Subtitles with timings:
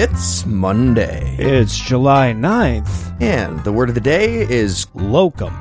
[0.00, 1.34] It's Monday.
[1.40, 3.20] It's July 9th.
[3.20, 5.52] And the word of the day is Locum.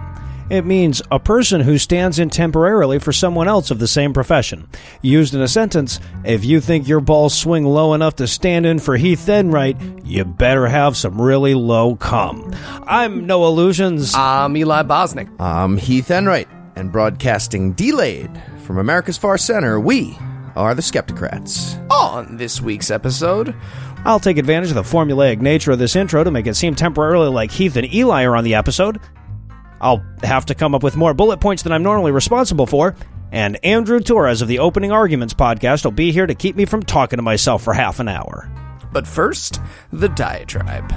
[0.52, 4.70] It means a person who stands in temporarily for someone else of the same profession.
[5.02, 8.78] Used in a sentence, if you think your balls swing low enough to stand in
[8.78, 9.76] for Heath Enright,
[10.06, 12.54] you better have some really low cum.
[12.86, 14.14] I'm Noah Lugeons.
[14.14, 15.36] I'm Eli Bosnick.
[15.42, 18.30] I'm Heath Enright, and broadcasting delayed
[18.66, 20.16] from America's Far Center, we
[20.56, 21.84] are the Skepticrats.
[21.92, 23.56] On this week's episode,
[24.08, 27.28] I'll take advantage of the formulaic nature of this intro to make it seem temporarily
[27.28, 29.02] like Heath and Eli are on the episode.
[29.82, 32.96] I'll have to come up with more bullet points than I'm normally responsible for.
[33.34, 36.84] And Andrew Torrez of the Opening Arguments podcast will be here to keep me from
[36.84, 38.50] talking to myself for half an hour.
[38.94, 39.60] but first,
[39.92, 40.90] the diatribe.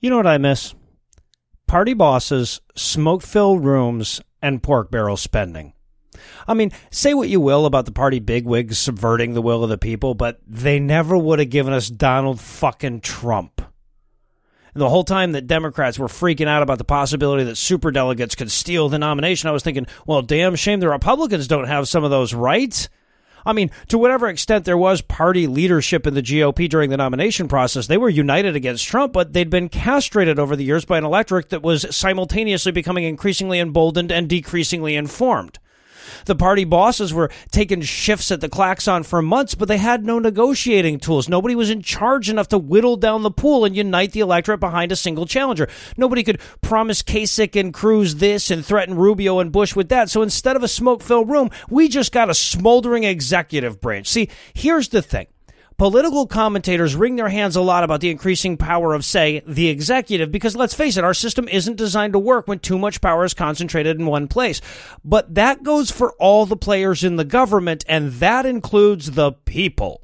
[0.00, 0.74] You know what I miss?
[1.70, 5.72] Party bosses, smoke filled rooms, and pork barrel spending.
[6.48, 9.78] I mean, say what you will about the party bigwigs subverting the will of the
[9.78, 13.62] people, but they never would have given us Donald fucking Trump.
[14.74, 18.50] And the whole time that Democrats were freaking out about the possibility that superdelegates could
[18.50, 22.10] steal the nomination, I was thinking, well, damn shame the Republicans don't have some of
[22.10, 22.88] those rights.
[23.44, 27.48] I mean, to whatever extent there was party leadership in the GOP during the nomination
[27.48, 31.04] process, they were united against Trump, but they'd been castrated over the years by an
[31.04, 35.58] electorate that was simultaneously becoming increasingly emboldened and decreasingly informed.
[36.26, 40.18] The party bosses were taking shifts at the klaxon for months, but they had no
[40.18, 41.28] negotiating tools.
[41.28, 44.92] Nobody was in charge enough to whittle down the pool and unite the electorate behind
[44.92, 45.68] a single challenger.
[45.96, 50.10] Nobody could promise Kasich and Cruz this and threaten Rubio and Bush with that.
[50.10, 54.08] So instead of a smoke filled room, we just got a smoldering executive branch.
[54.08, 55.26] See, here's the thing.
[55.80, 60.30] Political commentators wring their hands a lot about the increasing power of, say, the executive,
[60.30, 63.32] because let's face it, our system isn't designed to work when too much power is
[63.32, 64.60] concentrated in one place.
[65.02, 70.02] But that goes for all the players in the government, and that includes the people.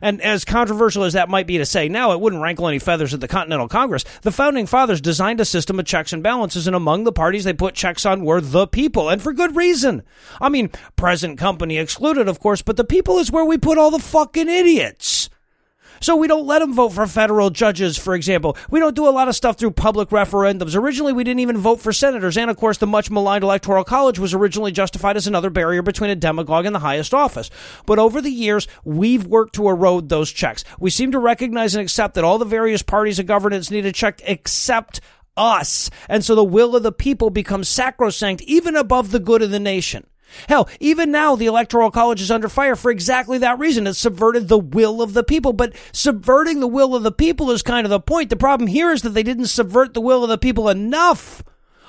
[0.00, 3.14] And as controversial as that might be to say now, it wouldn't rankle any feathers
[3.14, 4.04] at the Continental Congress.
[4.22, 7.52] The founding fathers designed a system of checks and balances, and among the parties they
[7.52, 10.02] put checks on were the people, and for good reason.
[10.40, 13.90] I mean, present company excluded, of course, but the people is where we put all
[13.90, 15.30] the fucking idiots.
[16.04, 18.58] So we don't let them vote for federal judges, for example.
[18.68, 20.76] We don't do a lot of stuff through public referendums.
[20.76, 22.36] Originally, we didn't even vote for senators.
[22.36, 26.10] And of course, the much maligned electoral college was originally justified as another barrier between
[26.10, 27.48] a demagogue and the highest office.
[27.86, 30.62] But over the years, we've worked to erode those checks.
[30.78, 33.90] We seem to recognize and accept that all the various parties of governance need a
[33.92, 35.00] check except
[35.38, 35.88] us.
[36.10, 39.58] And so the will of the people becomes sacrosanct, even above the good of the
[39.58, 40.06] nation.
[40.48, 43.86] Hell, even now the Electoral College is under fire for exactly that reason.
[43.86, 45.52] It subverted the will of the people.
[45.52, 48.30] But subverting the will of the people is kind of the point.
[48.30, 51.42] The problem here is that they didn't subvert the will of the people enough.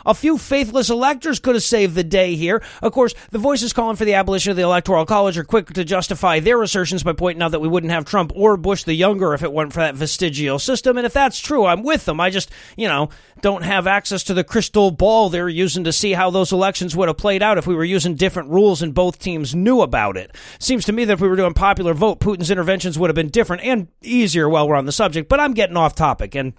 [0.05, 2.61] A few faithless electors could have saved the day here.
[2.81, 5.83] Of course, the voices calling for the abolition of the Electoral College are quick to
[5.83, 9.33] justify their assertions by pointing out that we wouldn't have Trump or Bush the Younger
[9.33, 10.97] if it weren't for that vestigial system.
[10.97, 12.19] And if that's true, I'm with them.
[12.19, 13.09] I just, you know,
[13.41, 17.07] don't have access to the crystal ball they're using to see how those elections would
[17.07, 20.35] have played out if we were using different rules and both teams knew about it.
[20.59, 23.29] Seems to me that if we were doing popular vote, Putin's interventions would have been
[23.29, 25.29] different and easier while we're on the subject.
[25.29, 26.53] But I'm getting off topic and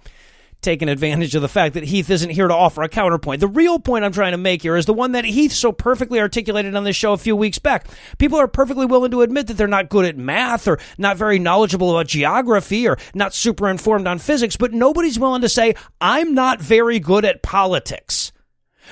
[0.61, 3.39] taking advantage of the fact that Heath isn't here to offer a counterpoint.
[3.39, 6.19] The real point I'm trying to make here is the one that Heath so perfectly
[6.19, 7.87] articulated on this show a few weeks back.
[8.17, 11.39] People are perfectly willing to admit that they're not good at math or not very
[11.39, 16.33] knowledgeable about geography or not super informed on physics, but nobody's willing to say, I'm
[16.33, 18.31] not very good at politics.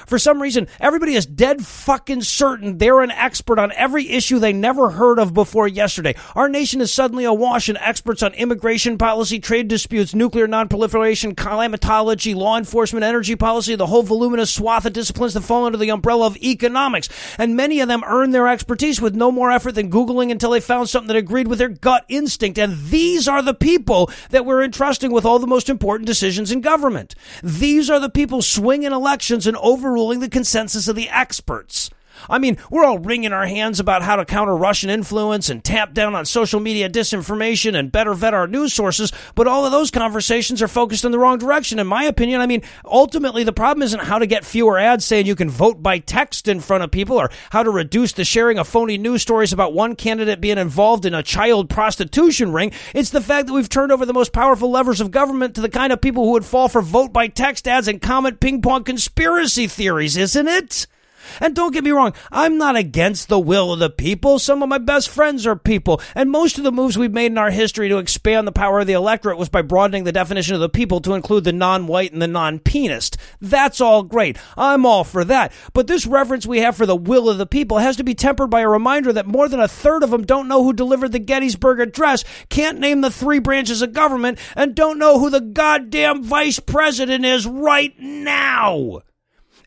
[0.05, 4.53] For some reason, everybody is dead fucking certain they're an expert on every issue they
[4.53, 6.15] never heard of before yesterday.
[6.35, 12.33] Our nation is suddenly awash in experts on immigration policy, trade disputes, nuclear nonproliferation, climatology,
[12.33, 16.27] law enforcement, energy policy, the whole voluminous swath of disciplines that fall under the umbrella
[16.27, 17.09] of economics.
[17.37, 20.59] And many of them earn their expertise with no more effort than Googling until they
[20.59, 22.57] found something that agreed with their gut instinct.
[22.57, 26.61] And these are the people that we're entrusting with all the most important decisions in
[26.61, 27.15] government.
[27.43, 31.91] These are the people swinging elections and overruling the consensus of the experts.
[32.29, 35.93] I mean, we're all wringing our hands about how to counter Russian influence and tamp
[35.93, 39.91] down on social media disinformation and better vet our news sources, but all of those
[39.91, 42.41] conversations are focused in the wrong direction, in my opinion.
[42.41, 45.81] I mean, ultimately, the problem isn't how to get fewer ads saying you can vote
[45.81, 49.21] by text in front of people or how to reduce the sharing of phony news
[49.21, 52.71] stories about one candidate being involved in a child prostitution ring.
[52.93, 55.69] It's the fact that we've turned over the most powerful levers of government to the
[55.69, 58.83] kind of people who would fall for vote by text ads and comment ping pong
[58.83, 60.87] conspiracy theories, isn't it?
[61.39, 64.39] And don't get me wrong, I'm not against the will of the people.
[64.39, 66.01] Some of my best friends are people.
[66.13, 68.87] And most of the moves we've made in our history to expand the power of
[68.87, 72.13] the electorate was by broadening the definition of the people to include the non white
[72.13, 73.17] and the non penist.
[73.41, 74.37] That's all great.
[74.57, 75.51] I'm all for that.
[75.73, 78.49] But this reverence we have for the will of the people has to be tempered
[78.49, 81.19] by a reminder that more than a third of them don't know who delivered the
[81.19, 86.23] Gettysburg Address, can't name the three branches of government, and don't know who the goddamn
[86.23, 89.01] vice president is right now.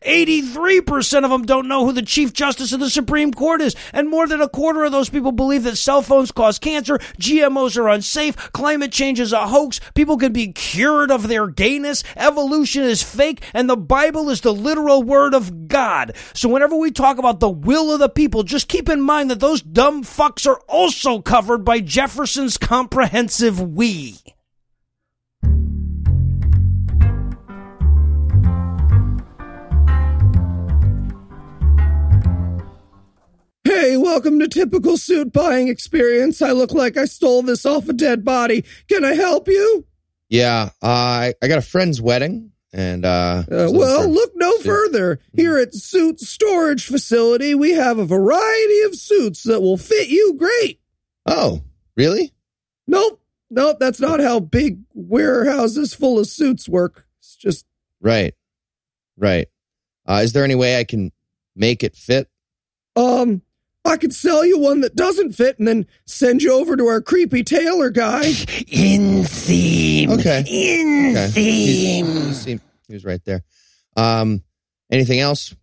[0.05, 3.75] 83% of them don't know who the Chief Justice of the Supreme Court is.
[3.93, 7.77] And more than a quarter of those people believe that cell phones cause cancer, GMOs
[7.77, 12.83] are unsafe, climate change is a hoax, people can be cured of their gayness, evolution
[12.83, 16.15] is fake, and the Bible is the literal word of God.
[16.33, 19.39] So whenever we talk about the will of the people, just keep in mind that
[19.39, 24.17] those dumb fucks are also covered by Jefferson's comprehensive we.
[33.79, 36.41] Hey, welcome to typical suit buying experience.
[36.41, 38.65] I look like I stole this off a dead body.
[38.89, 39.85] Can I help you?
[40.27, 45.21] Yeah, uh, I I got a friend's wedding, and uh, Uh, well, look no further.
[45.33, 50.33] Here at Suit Storage Facility, we have a variety of suits that will fit you
[50.37, 50.81] great.
[51.25, 51.63] oh,
[51.95, 52.33] really?
[52.85, 57.05] Nope, nope, that's not how big warehouses full of suits work.
[57.19, 57.65] It's just
[58.01, 58.35] Right,
[59.15, 59.47] right.
[60.05, 61.13] Uh, is there any way I can
[61.55, 62.27] make it fit?
[62.97, 63.41] um.
[63.85, 67.01] I could sell you one that doesn't fit and then send you over to our
[67.01, 68.33] creepy tailor guy.
[68.67, 70.11] In theme.
[70.11, 70.43] Okay.
[70.47, 71.29] In Okay.
[71.33, 73.43] He, he, seemed- he was right there.
[73.95, 74.43] Um,
[74.91, 75.55] anything else?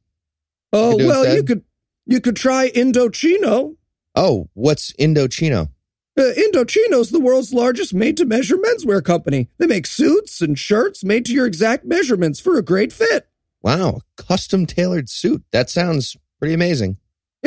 [0.73, 1.37] Oh well, instead?
[1.37, 1.65] you could
[2.07, 3.77] you could try Indochino.
[4.15, 5.71] Oh, what's Indochino?
[6.19, 9.51] Uh, Indochino's the world's largest made-to-measure menswear company.
[9.59, 13.29] They make suits and shirts made to your exact measurements for a great fit.
[13.62, 15.45] Wow, a custom tailored suit.
[15.53, 16.97] That sounds pretty amazing.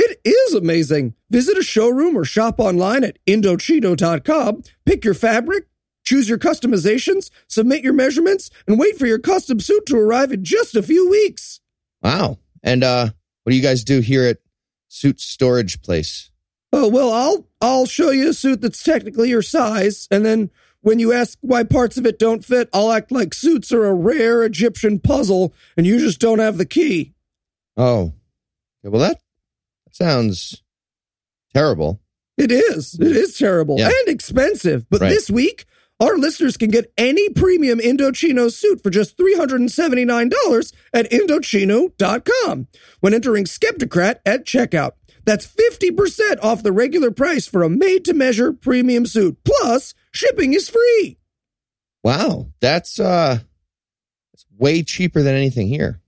[0.01, 1.13] It is amazing.
[1.30, 4.63] Visit a showroom or shop online at Indochino.com.
[4.86, 5.68] Pick your fabric,
[6.06, 10.46] choose your customizations, submit your measurements, and wait for your custom suit to arrive in
[10.46, 11.60] just a few weeks.
[12.01, 12.38] Wow.
[12.63, 13.10] And uh,
[13.44, 14.38] what do you guys do here at
[14.88, 16.31] Suit Storage Place?
[16.72, 20.50] Oh well, I'll I'll show you a suit that's technically your size, and then
[20.80, 23.94] when you ask why parts of it don't fit, I'll act like suits are a
[23.94, 27.16] rare Egyptian puzzle, and you just don't have the key.
[27.75, 28.13] Oh,
[28.84, 29.22] yeah, well that, that
[29.91, 30.62] sounds
[31.53, 32.00] terrible.
[32.38, 32.97] It is.
[33.00, 33.88] It is terrible Yeah.
[33.89, 34.86] and expensive.
[34.89, 35.09] But Right.
[35.09, 35.65] this week,
[36.00, 42.68] our listeners can get any premium Indochino suit for just $379 at Indochino.com
[43.01, 44.91] when entering Skepticrat at checkout.
[45.25, 49.38] That's 50% off the regular price for a made to measure premium suit.
[49.44, 51.18] Plus, shipping is free.
[52.03, 53.39] Wow, that's uh,
[54.31, 56.00] that's way cheaper than anything here.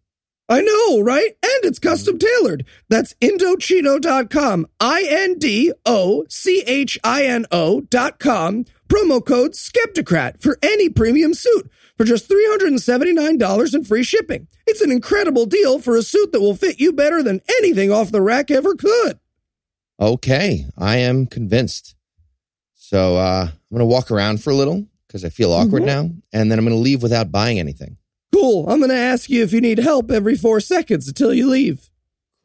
[0.52, 1.30] I know, right?
[1.42, 2.66] And it's custom tailored.
[2.90, 4.68] That's Indochino.com.
[4.82, 8.66] I N D O C H I N O.com.
[8.90, 14.48] Promo code Skepticrat for any premium suit for just $379 in free shipping.
[14.68, 18.12] It's an incredible deal for a suit that will fit you better than anything off
[18.12, 19.20] the rack ever could.
[20.02, 21.96] Okay, I am convinced.
[22.74, 25.86] So uh, I'm gonna walk around for a little because I feel awkward Mhm.
[25.86, 27.96] now, and then I'm gonna leave without buying anything.
[28.42, 28.68] Cool.
[28.68, 31.92] I'm going to ask you if you need help every four seconds until you leave.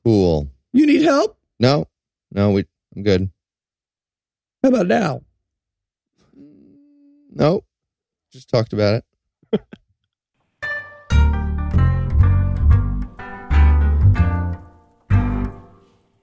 [0.04, 0.50] Cool.
[0.74, 1.38] You need help?
[1.58, 1.88] No,
[2.30, 2.66] no, we.
[2.94, 3.30] I'm good.
[4.62, 5.22] How about now?
[7.30, 7.64] No,
[8.30, 9.02] just talked about
[9.52, 9.60] it.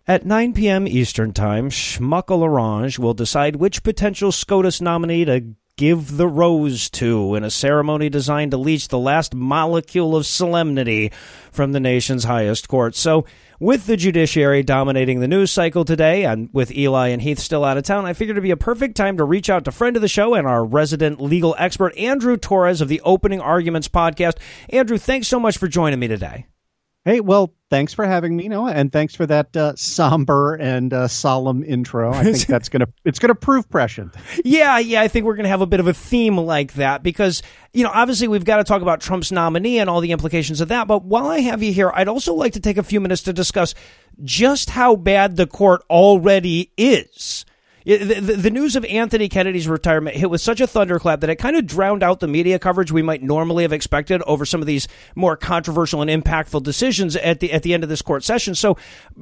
[0.06, 0.88] At 9 p.m.
[0.88, 7.36] Eastern Time, Schmuckle Orange will decide which potential SCOTUS nominee to give the rose to
[7.36, 11.12] in a ceremony designed to leach the last molecule of solemnity
[11.52, 12.96] from the nation's highest court.
[12.96, 13.26] So,
[13.60, 17.78] with the judiciary dominating the news cycle today, and with Eli and Heath still out
[17.78, 20.02] of town, I figured it'd be a perfect time to reach out to friend of
[20.02, 24.38] the show and our resident legal expert, Andrew Torrez of the Opening Arguments podcast.
[24.70, 26.46] Andrew, thanks so much for joining me today.
[27.06, 31.10] Hey, well, thanks for having me, Noah, and thanks for that uh, somber and uh,
[31.10, 32.14] solemn intro.
[32.14, 34.16] I think that's gonna it's gonna prove prescient.
[34.46, 37.04] Yeah, yeah, I think we're going to have a bit of a theme like that
[37.04, 37.44] because,
[37.74, 40.70] you know, obviously we've got to talk about Trump's nominee and all the implications of
[40.70, 40.88] that.
[40.88, 43.34] But while I have you here, I'd also like to take a few minutes to
[43.34, 43.76] discuss
[44.24, 47.46] just how bad the court already is.
[47.86, 51.56] The, the news of Anthony Kennedy's retirement hit with such a thunderclap that it kind
[51.56, 54.88] of drowned out the media coverage we might normally have expected over some of these
[55.16, 58.56] more controversial and impactful decisions at the at the end of this court session.
[58.56, 58.78] So,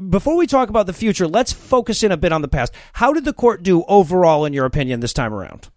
[0.10, 2.74] before we talk about the future, let's focus in a bit on the past.
[2.94, 5.70] How did the court do overall, in your opinion, this time around?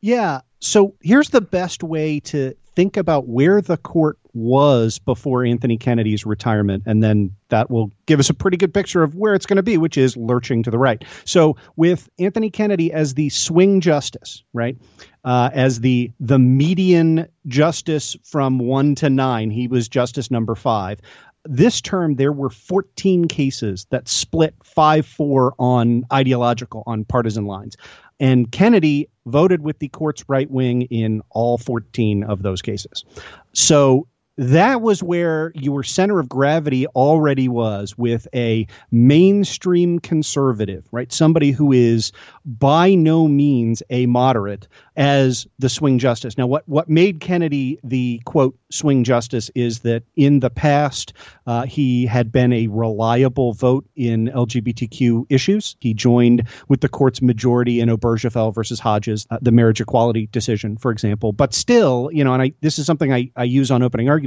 [0.00, 0.40] Yeah.
[0.60, 6.24] So here's the best way to think about where the court was before Anthony Kennedy's
[6.24, 9.56] retirement, and then that will give us a pretty good picture of where it's going
[9.56, 11.04] to be, which is lurching to the right.
[11.24, 14.76] So, with Anthony Kennedy as the swing justice, right,
[15.24, 21.00] uh, as the the median justice from one to nine, he was justice number five.
[21.44, 27.76] This term, there were 14 cases that split 5 4 on ideological, on partisan lines.
[28.20, 33.04] And Kennedy voted with the court's right wing in all 14 of those cases.
[33.52, 34.06] So
[34.38, 41.12] that was where your center of gravity already was with a mainstream conservative, right?
[41.12, 42.12] Somebody who is
[42.44, 46.38] by no means a moderate as the swing justice.
[46.38, 51.12] Now, what, what made Kennedy the quote swing justice is that in the past,
[51.46, 55.76] uh, he had been a reliable vote in LGBTQ issues.
[55.80, 60.78] He joined with the court's majority in Obergefell versus Hodges, uh, the marriage equality decision,
[60.78, 61.32] for example.
[61.32, 64.21] But still, you know, and I, this is something I, I use on opening arguments.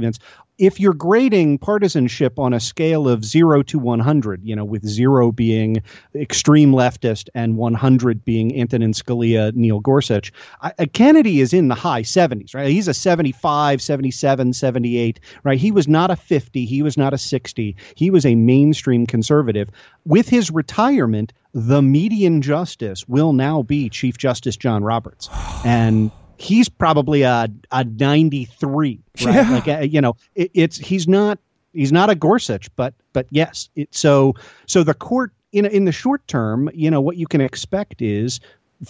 [0.58, 5.30] If you're grading partisanship on a scale of zero to 100, you know, with zero
[5.30, 5.82] being
[6.14, 11.74] extreme leftist and 100 being Antonin Scalia, Neil Gorsuch, I, uh, Kennedy is in the
[11.74, 12.68] high 70s, right?
[12.68, 15.58] He's a 75, 77, 78, right?
[15.58, 16.64] He was not a 50.
[16.64, 17.76] He was not a 60.
[17.94, 19.68] He was a mainstream conservative.
[20.06, 25.28] With his retirement, the median justice will now be Chief Justice John Roberts.
[25.64, 29.50] And he's probably a a 93 right yeah.
[29.50, 31.38] like uh, you know it, it's he's not
[31.72, 34.34] he's not a Gorsuch but but yes it, so
[34.66, 38.40] so the court in in the short term you know what you can expect is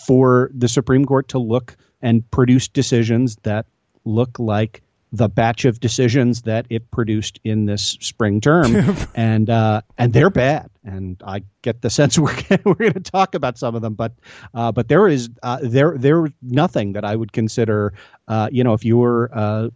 [0.07, 3.67] for the Supreme Court to look and produce decisions that
[4.05, 4.83] look like
[5.13, 10.31] the batch of decisions that it produced in this spring term, and uh, and they're
[10.31, 10.71] bad.
[10.85, 14.13] And I get the sense we're we're going to talk about some of them, but
[14.55, 17.95] uh, but there is uh, there there nothing that I would consider.
[18.29, 19.69] Uh, you know, if you're uh,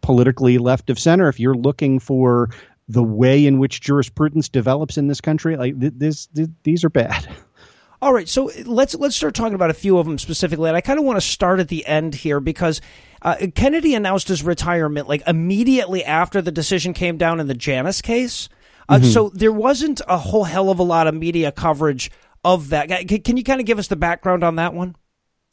[0.00, 2.50] politically left of center, if you're looking for
[2.88, 6.90] the way in which jurisprudence develops in this country, like th- this, th- these are
[6.90, 7.28] bad.
[8.00, 10.68] All right, so let's let's start talking about a few of them specifically.
[10.68, 12.80] And I kind of want to start at the end here because
[13.22, 18.00] uh, Kennedy announced his retirement like immediately after the decision came down in the Janus
[18.00, 18.48] case.
[18.88, 19.06] Uh, mm-hmm.
[19.06, 22.10] So there wasn't a whole hell of a lot of media coverage
[22.44, 22.86] of that.
[23.08, 24.94] Can you kind of give us the background on that one?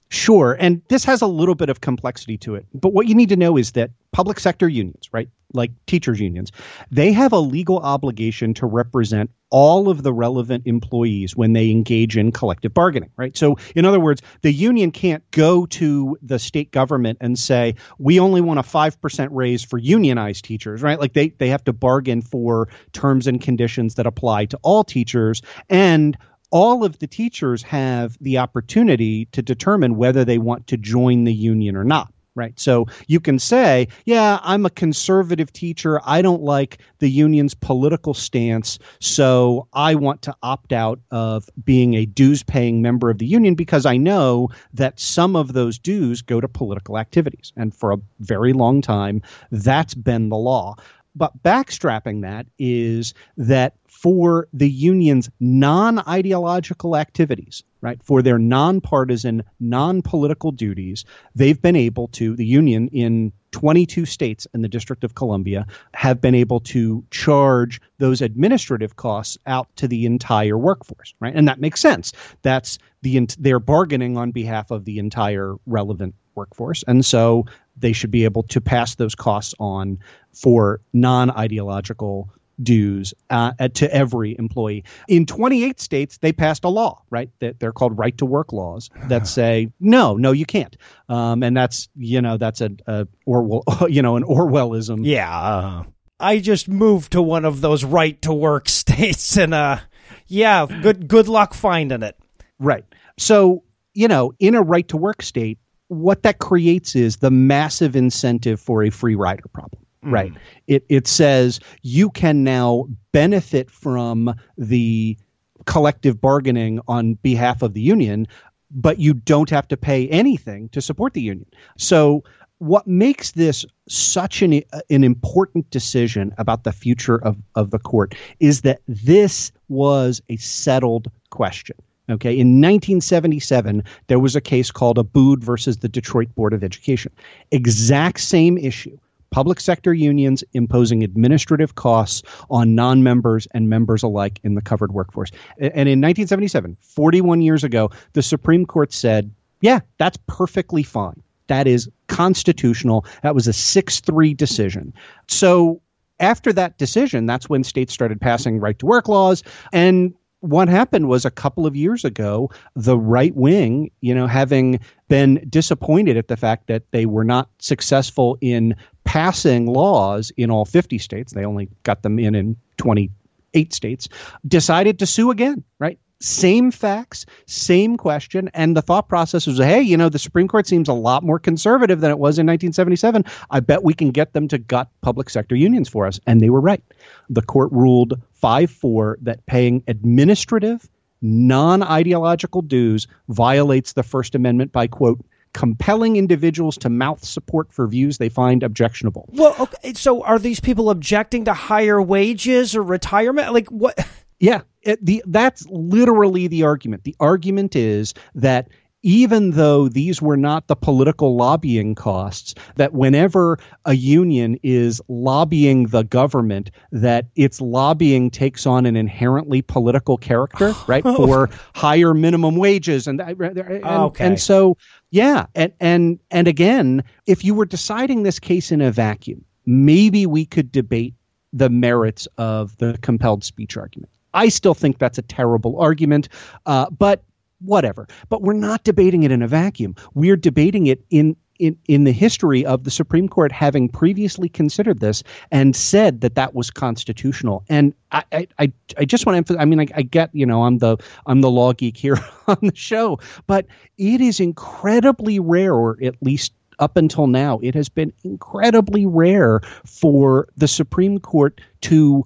[0.10, 0.56] Sure.
[0.60, 2.66] And this has a little bit of complexity to it.
[2.74, 6.52] But what you need to know is that public sector unions, right, like teachers' unions,
[6.92, 12.18] they have a legal obligation to represent all of the relevant employees when they engage
[12.18, 13.36] in collective bargaining, right?
[13.36, 18.20] So, in other words, the union can't go to the state government and say, we
[18.20, 21.00] only want a 5% raise for unionized teachers, right?
[21.00, 25.42] Like they, they have to bargain for terms and conditions that apply to all teachers.
[25.70, 26.18] And
[26.52, 31.34] all of the teachers have the opportunity to determine whether they want to join the
[31.34, 32.60] union or not right?
[32.60, 36.02] So you can say, yeah, I'm a conservative teacher.
[36.04, 38.78] I don't like the union's political stance.
[39.00, 43.56] So I want to opt out of being a dues paying member of the union
[43.56, 47.54] because I know that some of those dues go to political activities.
[47.56, 49.22] And for a very long time,
[49.52, 50.76] that's been the law.
[51.16, 59.44] But backstrapping that is that for the union's non ideological activities, right, for their nonpartisan,
[59.60, 65.06] non political duties, they've been able to, the union in 22 states and the District
[65.06, 71.14] of Columbia have been able to charge those administrative costs out to the entire workforce,
[71.22, 71.34] right?
[71.34, 72.12] And that makes sense.
[72.42, 77.46] That's the they're bargaining on behalf of the entire relevant workforce, and so
[77.78, 80.00] they should be able to pass those costs on
[80.34, 82.30] for non-ideological
[82.62, 84.84] dues uh, to every employee.
[85.08, 87.30] In 28 states, they passed a law, right?
[87.40, 90.76] That they're called right to work laws that say no, no, you can't.
[91.10, 95.02] Um, and that's you know that's a, a Orwell, you know, an Orwellism.
[95.04, 95.84] Yeah, uh,
[96.20, 99.80] I just moved to one of those right to work states, and uh,
[100.28, 102.18] yeah, good good luck finding it.
[102.60, 102.86] Right.
[103.18, 103.64] So
[103.94, 108.60] you know, in a right to work state, what that creates is the massive incentive
[108.60, 109.82] for a free rider problem.
[110.04, 110.12] Mm.
[110.12, 110.34] Right.
[110.68, 115.18] It it says you can now benefit from the
[115.66, 118.28] collective bargaining on behalf of the union,
[118.72, 121.48] but you don't have to pay anything to support the union.
[121.78, 122.24] So
[122.60, 128.16] what makes this such an an important decision about the future of, of the court
[128.40, 131.76] is that this was a settled question.
[132.10, 137.12] Okay, in 1977, there was a case called Abood versus the Detroit Board of Education.
[137.52, 138.98] Exact same issue
[139.36, 144.94] public sector unions imposing administrative costs on non members and members alike in the covered
[144.94, 145.30] workforce.
[145.58, 151.22] And in 1977, 41 years ago, the Supreme Court said, yeah, that's perfectly fine.
[151.48, 153.06] That is constitutional.
[153.24, 154.94] That was a 6 3 decision.
[155.28, 155.82] So
[156.22, 159.44] after that decision, that's when states started passing right to work laws.
[159.74, 160.14] And
[160.46, 165.46] what happened was a couple of years ago, the right wing, you know, having been
[165.50, 170.98] disappointed at the fact that they were not successful in passing laws in all 50
[170.98, 174.08] states, they only got them in in 28 states,
[174.48, 176.00] decided to sue again, right?
[176.22, 178.50] Same facts, same question.
[178.54, 181.40] And the thought process was hey, you know, the Supreme Court seems a lot more
[181.40, 183.26] conservative than it was in 1977.
[183.52, 186.20] I bet we can get them to gut public sector unions for us.
[186.26, 186.84] And they were right.
[187.30, 190.90] The court ruled 5 4 that paying administrative,
[191.22, 195.20] non ideological dues violates the First Amendment by, quote,
[195.56, 199.30] compelling individuals to mouth support for views they find objectionable.
[199.32, 203.54] Well, okay, so are these people objecting to higher wages or retirement?
[203.54, 203.98] Like what?
[204.40, 207.04] Yeah, it, the that's literally the argument.
[207.04, 208.70] The argument is that
[209.06, 215.86] even though these were not the political lobbying costs, that whenever a union is lobbying
[215.88, 221.04] the government, that its lobbying takes on an inherently political character, right?
[221.04, 224.26] For higher minimum wages and uh, and, Okay.
[224.26, 224.76] and so
[225.12, 230.26] yeah, and and and again, if you were deciding this case in a vacuum, maybe
[230.26, 231.14] we could debate
[231.54, 234.10] the merits of the compelled speech argument.
[234.36, 236.30] I still think that's a terrible argument,
[236.66, 237.24] uh, but
[237.60, 238.08] whatever.
[238.30, 239.96] But we're not debating it in a vacuum.
[240.14, 245.00] We're debating it in in, in the history of the Supreme Court having previously considered
[245.00, 247.64] this and said that that was constitutional.
[247.70, 249.62] And I, I, I, just want to emphasize.
[249.62, 252.58] I mean, I, I get you know I'm the I'm the law geek here on
[252.62, 257.90] the show, but it is incredibly rare, or at least up until now, it has
[257.90, 262.26] been incredibly rare for the Supreme Court to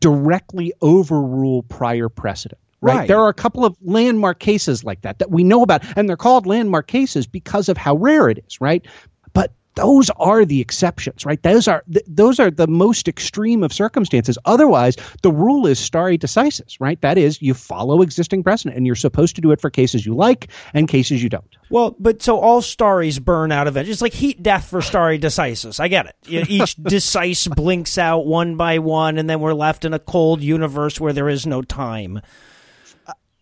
[0.00, 2.60] directly overrule prior precedent.
[2.82, 2.96] Right?
[2.96, 3.08] Right.
[3.08, 6.16] There are a couple of landmark cases like that that we know about, and they're
[6.16, 8.86] called landmark cases because of how rare it is, right?
[9.76, 11.42] Those are the exceptions, right?
[11.42, 14.36] Those are th- those are the most extreme of circumstances.
[14.44, 17.00] Otherwise, the rule is stare decisis, right?
[17.02, 20.14] That is, you follow existing precedent, and you're supposed to do it for cases you
[20.14, 21.56] like and cases you don't.
[21.70, 23.92] Well, but so all stories burn out eventually.
[23.92, 25.78] It's like heat death for stare decisis.
[25.78, 26.48] I get it.
[26.48, 31.00] Each decisive blinks out one by one, and then we're left in a cold universe
[31.00, 32.20] where there is no time.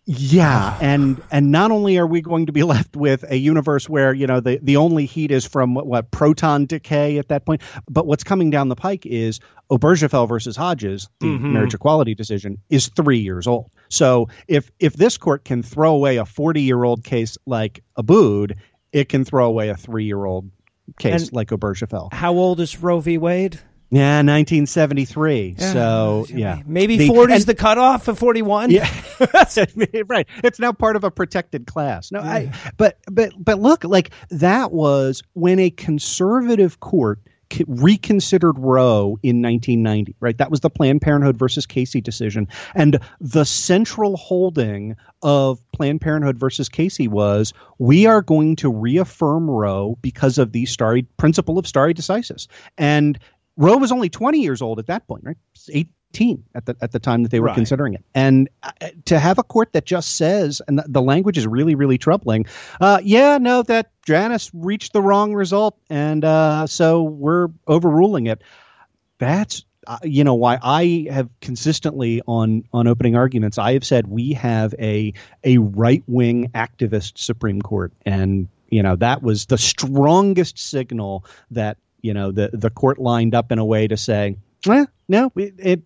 [0.07, 0.77] Yeah, ah.
[0.81, 4.27] and and not only are we going to be left with a universe where you
[4.27, 8.05] know the the only heat is from what, what proton decay at that point, but
[8.05, 9.39] what's coming down the pike is
[9.71, 11.53] Obergefell versus Hodges, the mm-hmm.
[11.53, 13.71] marriage equality decision, is three years old.
[13.89, 18.57] So if if this court can throw away a forty year old case like Abood,
[18.91, 20.51] it can throw away a three year old
[20.99, 22.13] case And- like Obergefell.
[22.13, 23.17] How old is Roe v.
[23.17, 23.59] Wade?
[23.91, 25.55] Yeah, 1973.
[25.57, 28.71] so yeah, Maybe The- 40 is the cutoff of 41?
[28.71, 28.89] Yeah,
[30.07, 30.27] right.
[30.43, 32.11] It's now part of a protected class.
[32.11, 37.19] No, I, but but but look, like that was when a conservative court
[37.67, 40.15] reconsidered Roe in 1990.
[40.19, 46.01] Right, that was the Planned Parenthood versus Casey decision, and the central holding of Planned
[46.01, 51.57] Parenthood versus Casey was we are going to reaffirm Roe because of the stare principle
[51.59, 53.17] of stare decisis, and
[53.57, 55.37] Roe was only 20 years old at that point, right?
[55.69, 57.55] 18 at the at the time that they were Right.
[57.55, 58.71] considering it, and uh,
[59.05, 62.45] to have a court that just says, and the, the language is really really troubling.
[62.79, 68.41] Uh, yeah, no, that Janus reached the wrong result, and uh, so we're overruling it.
[69.19, 74.07] That's uh, you know why I have consistently on on opening arguments I have said
[74.07, 75.13] we have a
[75.43, 81.77] a right wing activist Supreme Court and you know that was the strongest signal that
[82.01, 84.37] you know the the court lined up in a way to say
[84.69, 85.81] eh, no it, it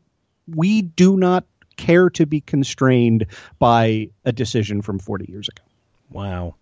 [0.48, 1.46] we do not
[1.78, 3.26] care to be constrained
[3.58, 5.64] by a decision from 40 years ago
[6.10, 6.56] Wow.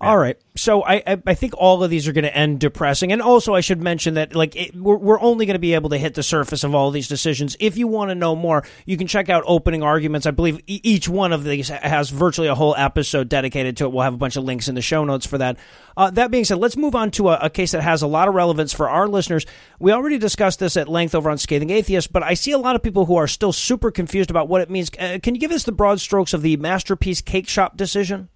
[0.00, 0.38] All right.
[0.56, 3.60] So I, I think all of these are going to end depressing, and also I
[3.60, 6.22] should mention that like it, we're we're only going to be able to hit the
[6.22, 7.56] surface of all these decisions.
[7.58, 10.26] If you want to know more, you can check out opening arguments.
[10.26, 13.92] I believe e- each one of these has virtually a whole episode dedicated to it.
[13.92, 15.58] We'll have a bunch of links in the show notes for that.
[15.96, 18.28] Uh, that being said, let's move on to a, a case that has a lot
[18.28, 19.46] of relevance for our listeners.
[19.80, 22.76] We already discussed this at length over on Scathing Atheist, but I see a lot
[22.76, 24.90] of people who are still super confused about what it means.
[24.98, 28.28] Uh, can you give us the broad strokes of the masterpiece cake shop decision?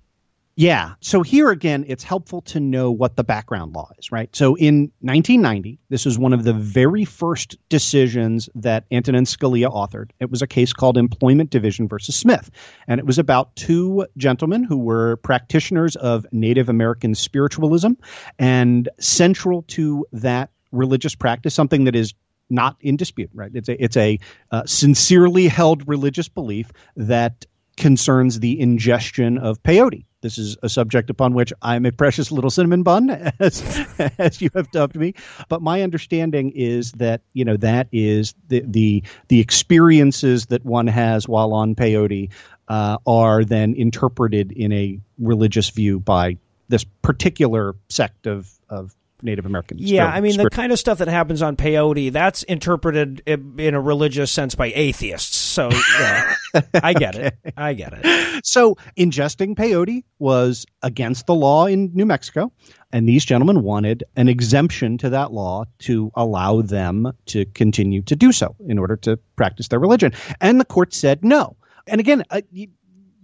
[0.54, 0.94] Yeah.
[1.00, 4.34] So here again, it's helpful to know what the background law is, right?
[4.36, 10.10] So in 1990, this was one of the very first decisions that Antonin Scalia authored.
[10.20, 12.50] It was a case called Employment Division versus Smith.
[12.86, 17.92] And it was about two gentlemen who were practitioners of Native American spiritualism.
[18.38, 22.12] And central to that religious practice, something that is
[22.50, 23.50] not in dispute, right?
[23.54, 24.18] It's a, it's a
[24.50, 30.04] uh, sincerely held religious belief that concerns the ingestion of peyote.
[30.20, 33.86] This is a subject upon which I'm a precious little cinnamon bun, as,
[34.18, 35.14] as you have dubbed me.
[35.48, 40.86] But my understanding is that you know that is the the the experiences that one
[40.86, 42.30] has while on peyote
[42.68, 49.46] uh, are then interpreted in a religious view by this particular sect of of Native
[49.46, 49.80] Americans.
[49.80, 53.80] Yeah, I mean the kind of stuff that happens on peyote that's interpreted in a
[53.80, 55.36] religious sense by atheists.
[55.36, 56.34] So yeah,
[56.74, 57.34] I get it.
[57.56, 58.44] I get it.
[58.44, 62.52] So ingesting peyote was against the law in New Mexico,
[62.92, 68.16] and these gentlemen wanted an exemption to that law to allow them to continue to
[68.16, 70.12] do so in order to practice their religion.
[70.40, 71.56] And the court said no.
[71.86, 72.42] And again, uh,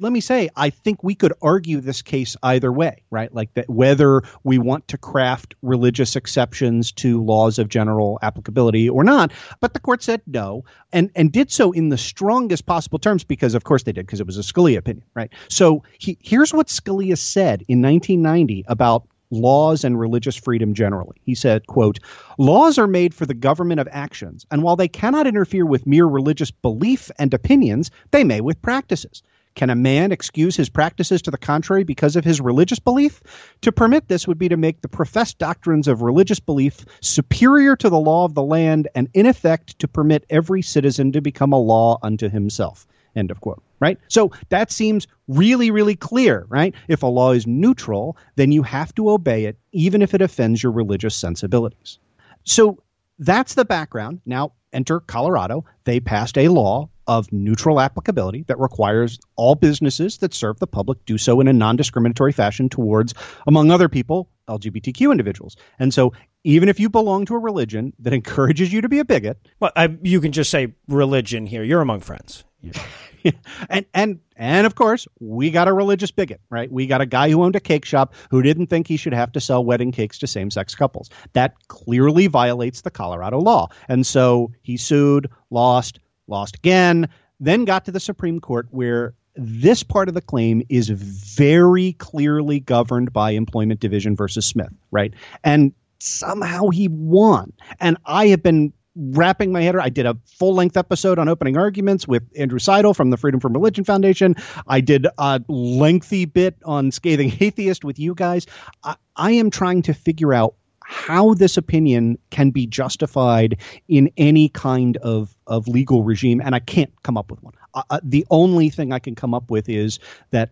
[0.01, 3.35] let me say, I think we could argue this case either way, right?
[3.35, 9.03] Like that whether we want to craft religious exceptions to laws of general applicability or
[9.05, 9.33] not.
[9.61, 13.55] But the court said no, and and did so in the strongest possible terms because,
[13.55, 15.33] of course, they did because it was a Scalia opinion, right?
[15.49, 21.21] So he, here's what Scalia said in 1990 about laws and religious freedom generally.
[21.23, 21.99] He said, quote,
[22.39, 26.07] laws are made for the government of actions, and while they cannot interfere with mere
[26.07, 29.23] religious belief and opinions, they may with practices.
[29.59, 33.21] Can a man excuse his practices to the contrary because of his religious belief?
[33.63, 37.91] To permit this would be to make the professed doctrines of religious belief superior to
[37.91, 41.59] the law of the land and, in effect, to permit every citizen to become a
[41.59, 42.87] law unto himself.
[43.17, 43.61] End of quote.
[43.81, 43.99] Right?
[44.07, 46.73] So that seems really, really clear, right?
[46.87, 50.63] If a law is neutral, then you have to obey it, even if it offends
[50.63, 51.99] your religious sensibilities.
[52.45, 52.79] So
[53.19, 54.21] that's the background.
[54.25, 55.65] Now, enter Colorado.
[55.83, 61.05] They passed a law of neutral applicability that requires all businesses that serve the public
[61.07, 63.15] do so in a non discriminatory fashion towards,
[63.47, 65.57] among other people, LGBTQ individuals.
[65.79, 66.13] And so
[66.45, 69.39] even if you belong to a religion that encourages you to be a bigot.
[69.59, 71.65] Well, I, you can just say religion here.
[71.65, 72.45] You're among friends.
[73.69, 76.71] and and and of course, we got a religious bigot, right?
[76.71, 79.33] We got a guy who owned a cake shop who didn't think he should have
[79.33, 81.09] to sell wedding cakes to same-sex couples.
[81.33, 83.69] That clearly violates the Colorado law.
[83.89, 87.09] And so he sued, lost, lost again,
[87.41, 92.61] then got to the Supreme Court where this part of the claim is very clearly
[92.61, 95.15] governed by Employment Division versus Smith, right?
[95.45, 97.53] And somehow he won.
[97.81, 99.87] And I have been wrapping my head around.
[99.87, 103.39] I did a full length episode on opening arguments with Andrew Seidel from the Freedom
[103.39, 104.35] from Religion Foundation.
[104.67, 108.47] I did a lengthy bit on Scathing Atheist with you guys.
[108.83, 110.57] I, I am trying to figure out
[110.91, 116.61] how this opinion can be justified in any kind of, of legal regime, and I
[116.61, 117.53] can't come up with one.
[117.75, 119.99] Uh, uh, the only thing I can come up with is
[120.31, 120.51] that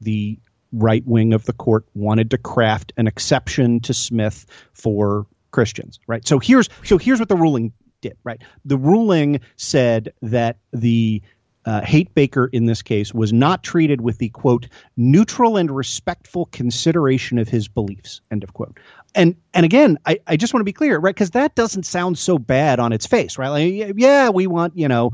[0.00, 0.40] the
[0.72, 6.26] right wing of the court wanted to craft an exception to Smith for Christians, right?
[6.26, 8.42] So here's so here's what the ruling did, right?
[8.64, 11.22] The ruling said that the
[11.66, 16.46] uh, Hate Baker in this case was not treated with the quote neutral and respectful
[16.46, 18.78] consideration of his beliefs end of quote
[19.14, 22.18] and and again I, I just want to be clear right because that doesn't sound
[22.18, 25.12] so bad on its face right like, yeah we want you know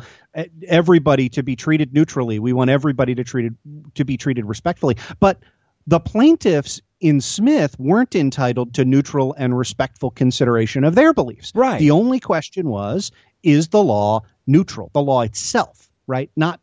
[0.66, 3.56] everybody to be treated neutrally we want everybody to treated
[3.94, 5.40] to be treated respectfully but
[5.86, 11.50] the plaintiffs in Smith weren't entitled to neutral and respectful consideration of their beliefs.
[11.54, 11.80] Right.
[11.80, 13.10] The only question was
[13.42, 15.90] is the law neutral, the law itself?
[16.12, 16.30] Right?
[16.36, 16.60] Not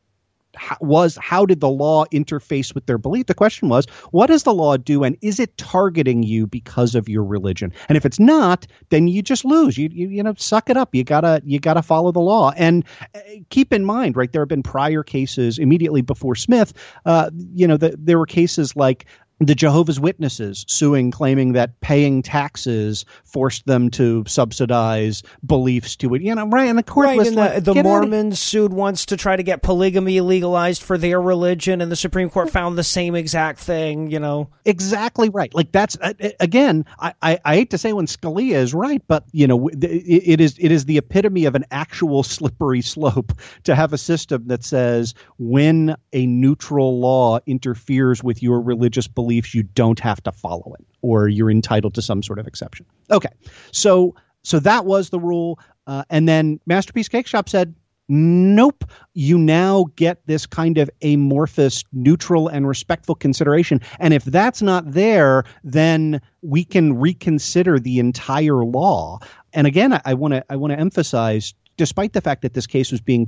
[0.56, 3.26] how, was how did the law interface with their belief?
[3.26, 7.10] The question was, what does the law do, and is it targeting you because of
[7.10, 7.74] your religion?
[7.88, 9.78] And if it's not, then you just lose.
[9.78, 10.94] You you, you know, suck it up.
[10.94, 12.52] You gotta you gotta follow the law.
[12.56, 12.86] And
[13.16, 14.32] uh, keep in mind, right?
[14.32, 16.74] There have been prior cases immediately before Smith.
[17.06, 19.06] Uh, you know, the, there were cases like
[19.40, 26.22] the Jehovah's Witnesses suing, claiming that paying taxes forced them to subsidize beliefs to it.
[26.22, 26.68] You know, right?
[26.68, 29.62] And the court right, was like, the, the Mormons sued once to try to get
[29.62, 34.12] polygamy legalized for their religion, and the Supreme Court found the same exact thing.
[34.12, 35.54] You know, exactly right.
[35.56, 39.24] Like that's uh, again, I, I, I hate to say when Scalia is right, but
[39.32, 43.32] you know, it, it is it is the epitome of an actual slippery slope
[43.64, 49.29] to have a system that says when a neutral law interferes with your religious beliefs
[49.30, 52.86] beliefs, you don't have to follow it, or you're entitled to some sort of exception.
[53.12, 53.30] Okay,
[53.72, 57.76] so so that was the rule, uh, and then Masterpiece Cake Shop said,
[58.08, 63.80] nope, you now get this kind of amorphous, neutral, and respectful consideration.
[64.00, 69.20] And if that's not there, then we can reconsider the entire law.
[69.54, 72.92] And again, I want to I want to emphasize, despite the fact that this case
[72.92, 73.28] was being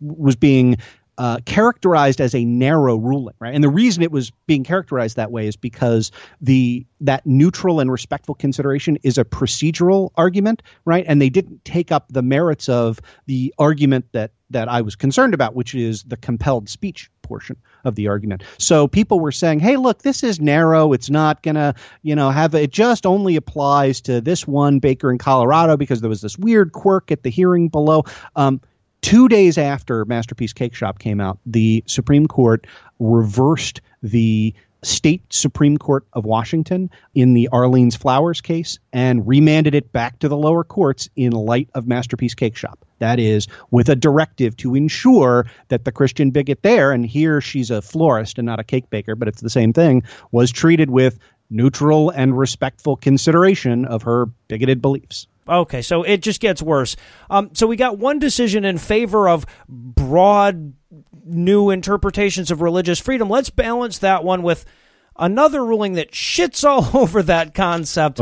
[0.00, 0.76] was being
[1.18, 3.52] uh, characterized as a narrow ruling, right?
[3.52, 7.90] And the reason it was being characterized that way is because the that neutral and
[7.90, 11.04] respectful consideration is a procedural argument, right?
[11.08, 15.34] And they didn't take up the merits of the argument that that I was concerned
[15.34, 18.44] about, which is the compelled speech portion of the argument.
[18.56, 20.92] So people were saying, "Hey, look, this is narrow.
[20.92, 25.18] It's not gonna, you know, have it just only applies to this one baker in
[25.18, 28.04] Colorado because there was this weird quirk at the hearing below."
[28.36, 28.60] Um,
[29.02, 32.66] two days after Masterpiece Cake Shop came out, the Supreme Court
[32.98, 39.92] reversed the state Supreme Court of Washington in the Arlene's Flowers case and remanded it
[39.92, 42.84] back to the lower courts in light of Masterpiece Cake Shop.
[43.00, 47.70] That is, with a directive to ensure that the Christian bigot there, and here she's
[47.70, 51.18] a florist and not a cake baker, but it's the same thing, was treated with
[51.50, 55.26] neutral and respectful consideration of her bigoted beliefs.
[55.48, 56.96] Okay, so it just gets worse.
[57.30, 60.74] Um, so we got one decision in favor of broad
[61.24, 63.28] new interpretations of religious freedom.
[63.28, 64.64] Let's balance that one with
[65.16, 68.20] another ruling that shits all over that concept.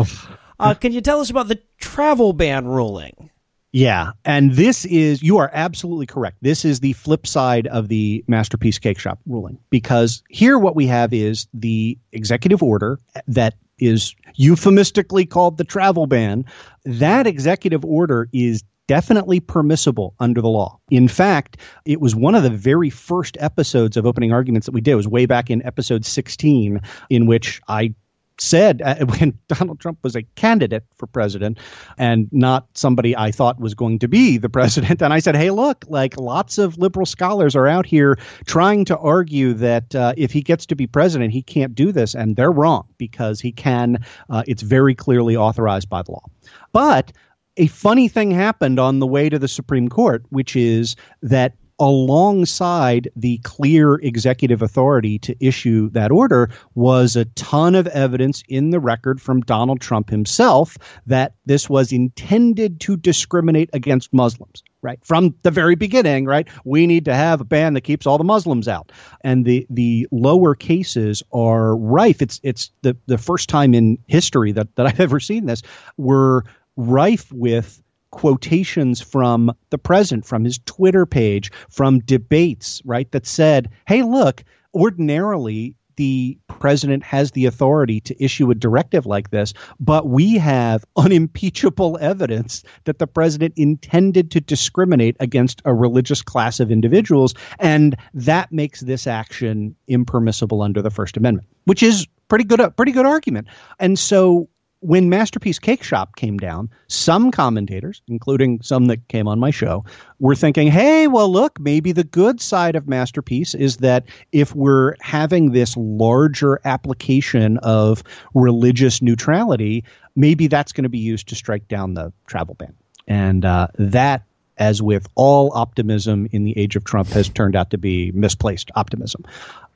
[0.59, 3.31] Uh, can you tell us about the travel ban ruling?
[3.73, 6.39] Yeah, and this is you are absolutely correct.
[6.41, 10.87] This is the flip side of the masterpiece cake shop ruling because here what we
[10.87, 16.45] have is the executive order that is euphemistically called the travel ban.
[16.85, 20.79] That executive order is definitely permissible under the law.
[20.91, 24.81] In fact, it was one of the very first episodes of opening arguments that we
[24.81, 24.93] did.
[24.93, 27.95] It was way back in episode 16, in which I
[28.39, 31.59] said uh, when Donald Trump was a candidate for president
[31.99, 35.03] and not somebody I thought was going to be the president.
[35.03, 38.99] And I said, hey, look, like lots of liberal scholars are out here trying to
[38.99, 42.15] argue that uh, if he gets to be president, he can't do this.
[42.15, 44.05] And they're wrong because he can.
[44.31, 46.25] Uh, it's very clearly authorized by the law.
[46.73, 47.13] But
[47.57, 53.11] a funny thing happened on the way to the Supreme Court, which is that alongside
[53.17, 58.81] the clear executive authority to issue that order was a ton of evidence in the
[58.81, 65.05] record from Donald Trump himself that this was intended to discriminate against Muslims right?
[65.05, 66.47] From the very beginning right?
[66.65, 68.93] We need to have a ban that keeps all the muslims out.
[69.23, 72.23] And the the lower cases are rife.
[72.23, 75.63] It's it's the the first time in history that that I've ever seen this
[75.97, 76.45] were
[76.77, 77.83] rife with
[78.17, 84.43] quotations from the president, from his Twitter page, from debates, right, that said, hey, look,
[84.75, 90.83] ordinarily the president has the authority to issue a directive like this, but we have
[90.97, 97.97] unimpeachable evidence that the president intended to discriminate against a religious class of individuals, and
[98.15, 103.07] that makes this action impermissible under the First Amendment, which is pretty good, pretty good
[103.07, 103.49] argument.
[103.79, 104.49] And so
[104.87, 109.85] when Masterpiece Cake Shop came down, some commentators, including some that came on my show,
[110.21, 114.95] were thinking, hey, well, look, maybe the good side of Masterpiece is that if we're
[115.01, 119.83] having this larger application of religious neutrality,
[120.15, 122.73] maybe that's going to be used to strike down the travel ban.
[123.09, 124.23] And uh, that
[124.59, 128.71] as with all optimism in the age of Trump, has turned out to be misplaced
[128.75, 129.25] optimism.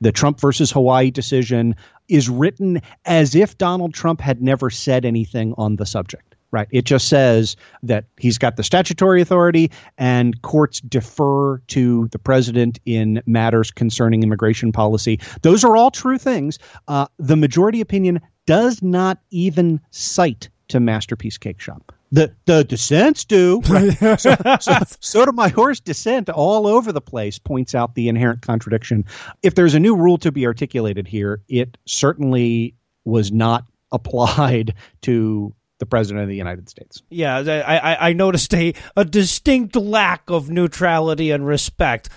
[0.01, 1.75] The Trump versus Hawaii decision
[2.07, 6.35] is written as if Donald Trump had never said anything on the subject.
[6.51, 6.67] Right.
[6.71, 12.77] It just says that he's got the statutory authority and courts defer to the president
[12.85, 15.21] in matters concerning immigration policy.
[15.43, 16.59] Those are all true things.
[16.89, 23.25] Uh, the majority opinion does not even cite to Masterpiece Cake Shop the the dissents
[23.25, 23.61] do.
[23.71, 24.19] Right?
[24.19, 29.05] so, so, Sotomayor's dissent all over the place points out the inherent contradiction.
[29.41, 35.53] If there's a new rule to be articulated here, it certainly was not applied to
[35.79, 37.01] the president of the United States.
[37.09, 42.09] Yeah, I, I noticed a, a distinct lack of neutrality and respect.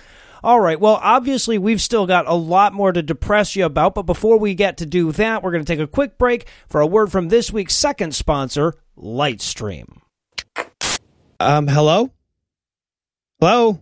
[0.43, 0.79] All right.
[0.79, 4.53] Well, obviously, we've still got a lot more to depress you about, but before we
[4.53, 7.29] get to do that, we're going to take a quick break for a word from
[7.29, 10.01] this week's second sponsor, Lightstream.
[11.39, 12.11] Um, hello?
[13.39, 13.81] Hello?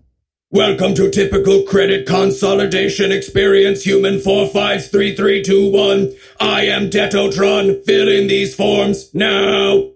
[0.49, 6.15] Welcome to typical credit consolidation experience, human 453321.
[6.39, 7.83] I am Detotron.
[7.85, 9.89] Fill in these forms now.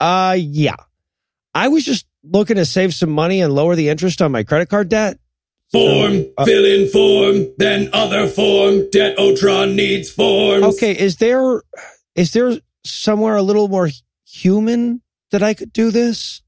[0.00, 0.76] Uh, yeah.
[1.54, 4.68] I was just looking to save some money and lower the interest on my credit
[4.68, 5.18] card debt.
[5.72, 8.90] Form, uh, fill in form, then other form.
[8.90, 10.64] Detotron needs forms.
[10.76, 11.62] Okay, is there
[12.14, 13.88] is there somewhere a little more
[14.32, 16.42] human that I could do this?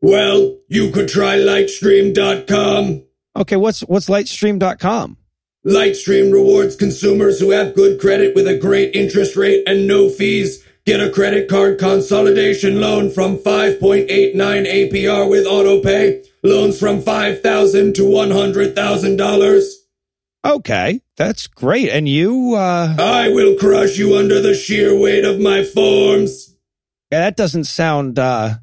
[0.00, 3.04] Well, you could try lightstream.com.
[3.36, 5.16] Okay, what's what's lightstream.com?
[5.66, 10.64] Lightstream rewards consumers who have good credit with a great interest rate and no fees.
[10.86, 17.94] Get a credit card consolidation loan from 5.89 APR with autopay Loans from five thousand
[17.96, 19.86] to one hundred thousand dollars.
[20.44, 21.88] Okay, that's great.
[21.90, 26.54] And you, uh I will crush you under the sheer weight of my forms.
[27.10, 28.56] Yeah, that doesn't sound uh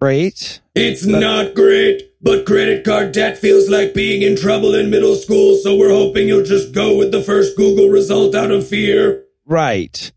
[0.00, 0.60] great.
[0.74, 1.20] It's but...
[1.20, 2.10] not great.
[2.20, 6.26] But credit card debt feels like being in trouble in middle school, so we're hoping
[6.26, 9.24] you'll just go with the first Google result out of fear.
[9.44, 10.10] Right.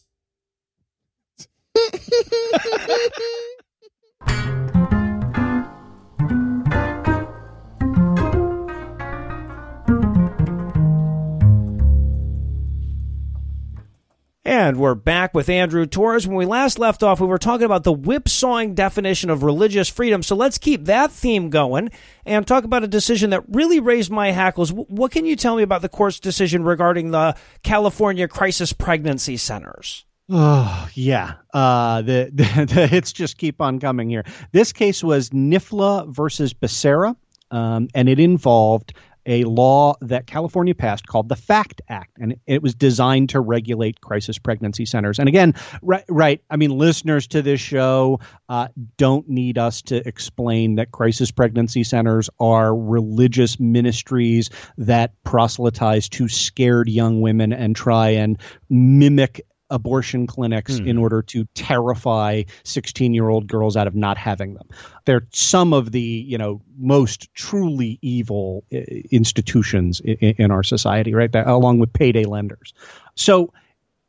[14.69, 16.27] And we're back with Andrew Torrez.
[16.27, 20.23] When we last left off, we were talking about the whipsawing definition of religious freedom.
[20.23, 21.91] So let's keep that theme going
[22.27, 24.73] and talk about a decision that really raised my hackles.
[24.73, 30.07] What can you tell me about the court's decision regarding the California crisis pregnancy centers?
[30.31, 34.25] Oh yeah, uh, the, the, the hits just keep on coming here.
[34.53, 37.17] This case was NIFLA versus Becerra,
[37.51, 38.93] um, and it involved
[39.25, 44.01] a law that California passed called the FACT Act, and it was designed to regulate
[44.01, 45.19] crisis pregnancy centers.
[45.19, 50.07] And again, right, right I mean, listeners to this show uh, don't need us to
[50.09, 57.77] explain that crisis pregnancy centers are religious ministries that proselytize to scared young women and
[57.77, 58.39] try and
[58.71, 64.55] mimic abortion clinics in order to terrify 16 year old girls out of not having
[64.55, 64.69] them.
[65.05, 68.79] They're some of the, you know, most truly evil uh,
[69.11, 71.31] institutions in, in our society, right?
[71.33, 72.73] That, along with payday lenders.
[73.15, 73.53] So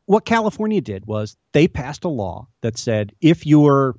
[0.06, 3.96] what California did was they passed a law that said if you're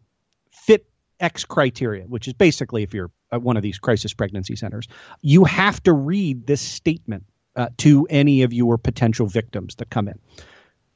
[0.51, 0.87] fit
[1.20, 4.88] X criteria, which is basically if you're at one of these crisis pregnancy centers,
[5.20, 7.25] you have to read this statement
[7.57, 10.18] uh, to any of your potential victims that come in.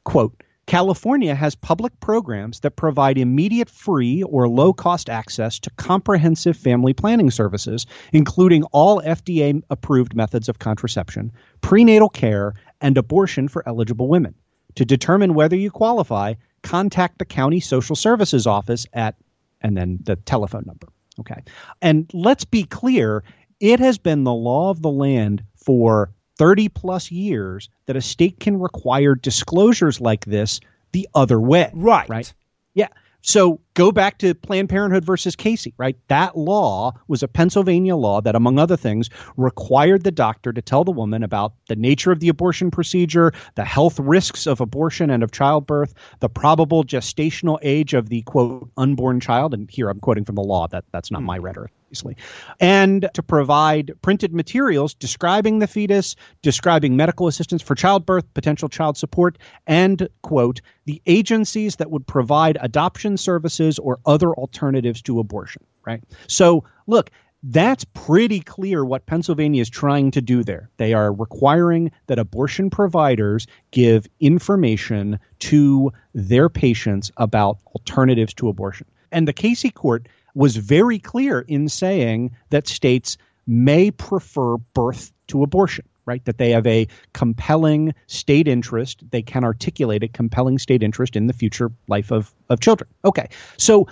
[0.04, 6.56] Quote, California has public programs that provide immediate free or low cost access to comprehensive
[6.56, 13.66] family planning services, including all FDA approved methods of contraception, prenatal care, and abortion for
[13.68, 14.34] eligible women.
[14.76, 19.16] To determine whether you qualify, contact the county social services office at,
[19.60, 20.88] and then the telephone number.
[21.20, 21.42] Okay.
[21.80, 23.22] And let's be clear
[23.60, 28.40] it has been the law of the land for 30 plus years that a state
[28.40, 30.60] can require disclosures like this
[30.92, 31.70] the other way.
[31.74, 32.08] Right.
[32.08, 32.32] Right.
[32.74, 32.88] Yeah.
[33.26, 35.96] So go back to Planned Parenthood versus Casey, right?
[36.08, 40.84] That law was a Pennsylvania law that, among other things, required the doctor to tell
[40.84, 45.22] the woman about the nature of the abortion procedure, the health risks of abortion and
[45.22, 49.54] of childbirth, the probable gestational age of the quote unborn child.
[49.54, 50.68] And here I'm quoting from the law.
[50.68, 51.26] That that's not hmm.
[51.26, 52.16] my rhetoric, obviously.
[52.60, 58.96] And to provide printed materials describing the fetus, describing medical assistance for childbirth, potential child
[58.96, 65.62] support, and quote the agencies that would provide adoption services or other alternatives to abortion.
[65.86, 66.02] Right.
[66.26, 67.10] So look,
[67.46, 70.70] that's pretty clear what Pennsylvania is trying to do there.
[70.78, 78.86] They are requiring that abortion providers give information to their patients about alternatives to abortion.
[79.12, 83.16] And the Casey court was very clear in saying that states
[83.46, 86.24] may prefer birth to abortion, right?
[86.24, 89.02] That they have a compelling state interest.
[89.10, 92.90] They can articulate a compelling state interest in the future life of, of children.
[93.04, 93.28] Okay.
[93.58, 93.86] So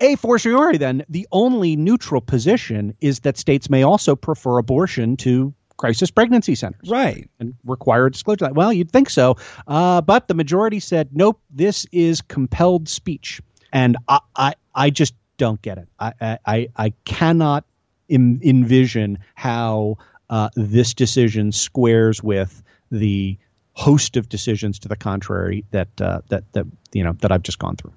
[0.00, 5.52] a fortiori, then, the only neutral position is that states may also prefer abortion to
[5.76, 6.88] crisis pregnancy centers.
[6.88, 7.28] Right.
[7.40, 8.52] And require disclosure.
[8.52, 9.36] Well, you'd think so.
[9.66, 13.40] Uh, but the majority said, nope, this is compelled speech.
[13.72, 15.88] And I, I, I just don't get it.
[15.98, 17.64] I, I, I cannot
[18.10, 19.96] envision how
[20.30, 23.38] uh, this decision squares with the
[23.72, 27.58] host of decisions to the contrary that uh, that that you know that I've just
[27.58, 27.92] gone through.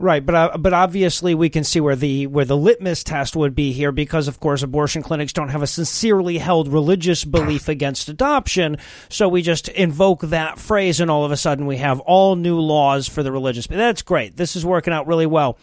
[0.00, 3.54] Right, but uh, but obviously we can see where the where the litmus test would
[3.54, 8.08] be here because of course abortion clinics don't have a sincerely held religious belief against
[8.08, 8.76] adoption,
[9.08, 12.58] so we just invoke that phrase and all of a sudden we have all new
[12.58, 13.68] laws for the religious.
[13.68, 14.36] But That's great.
[14.36, 15.58] This is working out really well.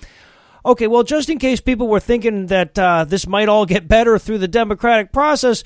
[0.64, 4.20] Okay, well, just in case people were thinking that uh, this might all get better
[4.20, 5.64] through the democratic process,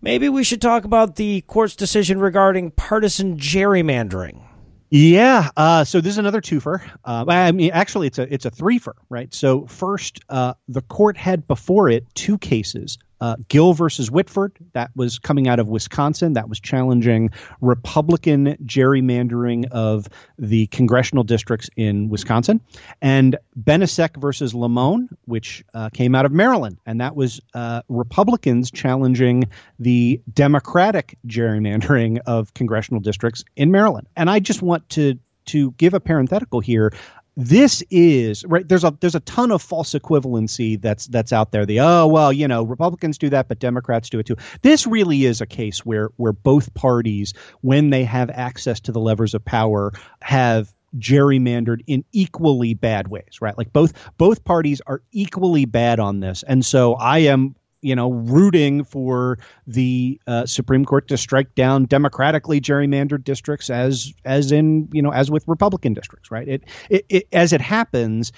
[0.00, 4.42] maybe we should talk about the court's decision regarding partisan gerrymandering.
[4.90, 5.50] Yeah.
[5.56, 6.80] Uh, so this is another twofer.
[7.04, 9.34] Uh, I mean, actually, it's a it's a threefer, right?
[9.34, 14.90] So first, uh, the court had before it two cases uh, Gill versus Whitford, that
[14.94, 20.08] was coming out of Wisconsin, that was challenging Republican gerrymandering of
[20.38, 22.60] the congressional districts in Wisconsin,
[23.00, 28.70] and Benisek versus Lamone, which uh, came out of Maryland, and that was uh, Republicans
[28.70, 29.44] challenging
[29.78, 34.06] the Democratic gerrymandering of congressional districts in Maryland.
[34.16, 36.92] And I just want to to give a parenthetical here
[37.36, 41.66] this is right there's a there's a ton of false equivalency that's that's out there.
[41.66, 44.36] The oh well you know republicans do that but democrats do it too.
[44.62, 49.00] This really is a case where where both parties when they have access to the
[49.00, 53.58] levers of power have gerrymandered in equally bad ways right?
[53.58, 56.42] Like both both parties are equally bad on this.
[56.42, 61.84] And so i am you know, rooting for the uh, Supreme Court to strike down
[61.84, 66.48] democratically gerrymandered districts as as in you know as with Republican districts, right?
[66.48, 68.32] It, it, it as it happens,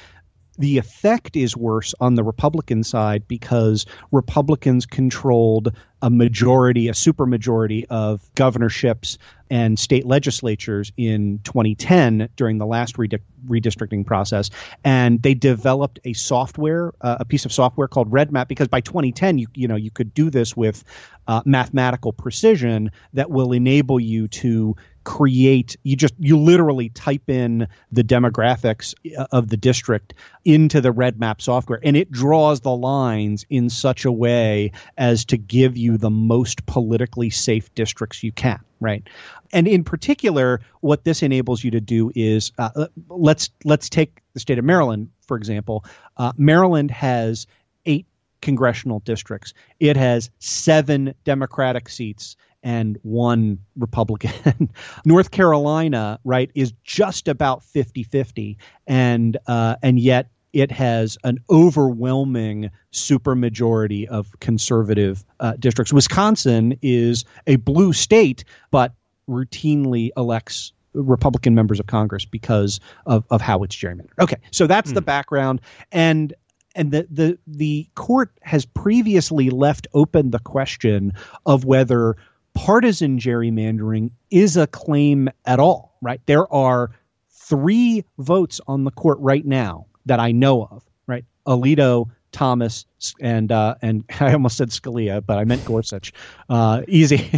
[0.59, 5.73] the effect is worse on the Republican side because Republicans controlled
[6.03, 9.19] a majority, a supermajority of governorships
[9.51, 14.51] and state legislatures in 2010 during the last redistricting process.
[14.85, 19.39] And they developed a software, uh, a piece of software called RedMap, because by 2010,
[19.39, 20.85] you, you know, you could do this with
[21.27, 24.77] uh, mathematical precision that will enable you to
[25.09, 30.13] create you just you literally type in the demographics uh, of the district
[30.45, 35.39] into the RedMap software and it draws the lines in such a way as to
[35.39, 39.09] give you the most politically safe districts you can right?
[39.53, 44.21] And in particular what this enables you to do is uh, uh let's let's take
[44.35, 45.85] the state of maryland for example.
[46.17, 47.47] Uh, maryland has
[47.87, 48.07] eight
[48.41, 49.53] congressional districts.
[49.81, 54.71] It has seven democratic seats and one Republican.
[55.05, 62.71] North Carolina, right, is just about 50-50 and uh, and yet it has an overwhelming
[62.93, 65.93] supermajority of conservative uh, districts.
[65.93, 68.95] Wisconsin is a blue state, but
[69.29, 74.19] routinely elects Republican members of Congress because of, of how it's gerrymandered.
[74.21, 74.95] Okay, so that's mm.
[74.95, 75.07] the hmm.
[75.07, 75.61] background,
[75.93, 76.35] and
[76.75, 81.13] and the, the the court has previously left open the question
[81.47, 82.17] of whether
[82.55, 86.21] partisan gerrymandering is a claim at all, right?
[86.27, 86.91] There are
[87.31, 91.25] three votes on the court right now that I know of, right?
[91.47, 92.85] Alito, Thomas,
[93.21, 96.13] and uh, and I almost said Scalia, but I meant Gorsuch.
[96.49, 97.31] Uh, easy.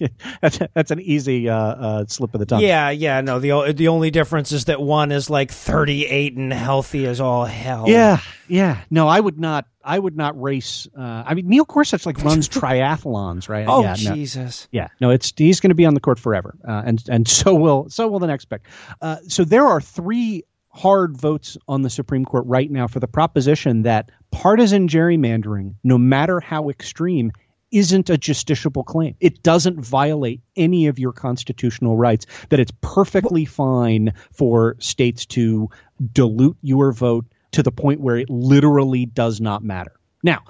[0.40, 2.62] that's that's an easy uh, uh, slip of the tongue.
[2.62, 3.20] Yeah, yeah.
[3.20, 7.20] No, the the only difference is that one is like thirty eight and healthy as
[7.20, 7.84] all hell.
[7.88, 8.80] Yeah, yeah.
[8.90, 9.66] No, I would not.
[9.84, 10.86] I would not race.
[10.96, 13.66] Uh, I mean, Neil Gorsuch like runs triathlons, right?
[13.68, 14.68] Oh yeah, Jesus!
[14.72, 17.28] No, yeah, no, it's he's going to be on the court forever, uh, and and
[17.28, 18.62] so will so will the next pick.
[19.00, 20.44] Uh, so there are three
[20.78, 25.98] hard votes on the Supreme Court right now for the proposition that partisan gerrymandering, no
[25.98, 27.32] matter how extreme,
[27.72, 29.14] isn't a justiciable claim.
[29.20, 35.68] It doesn't violate any of your constitutional rights, that it's perfectly fine for states to
[36.12, 39.92] dilute your vote to the point where it literally does not matter.
[40.22, 40.42] Now,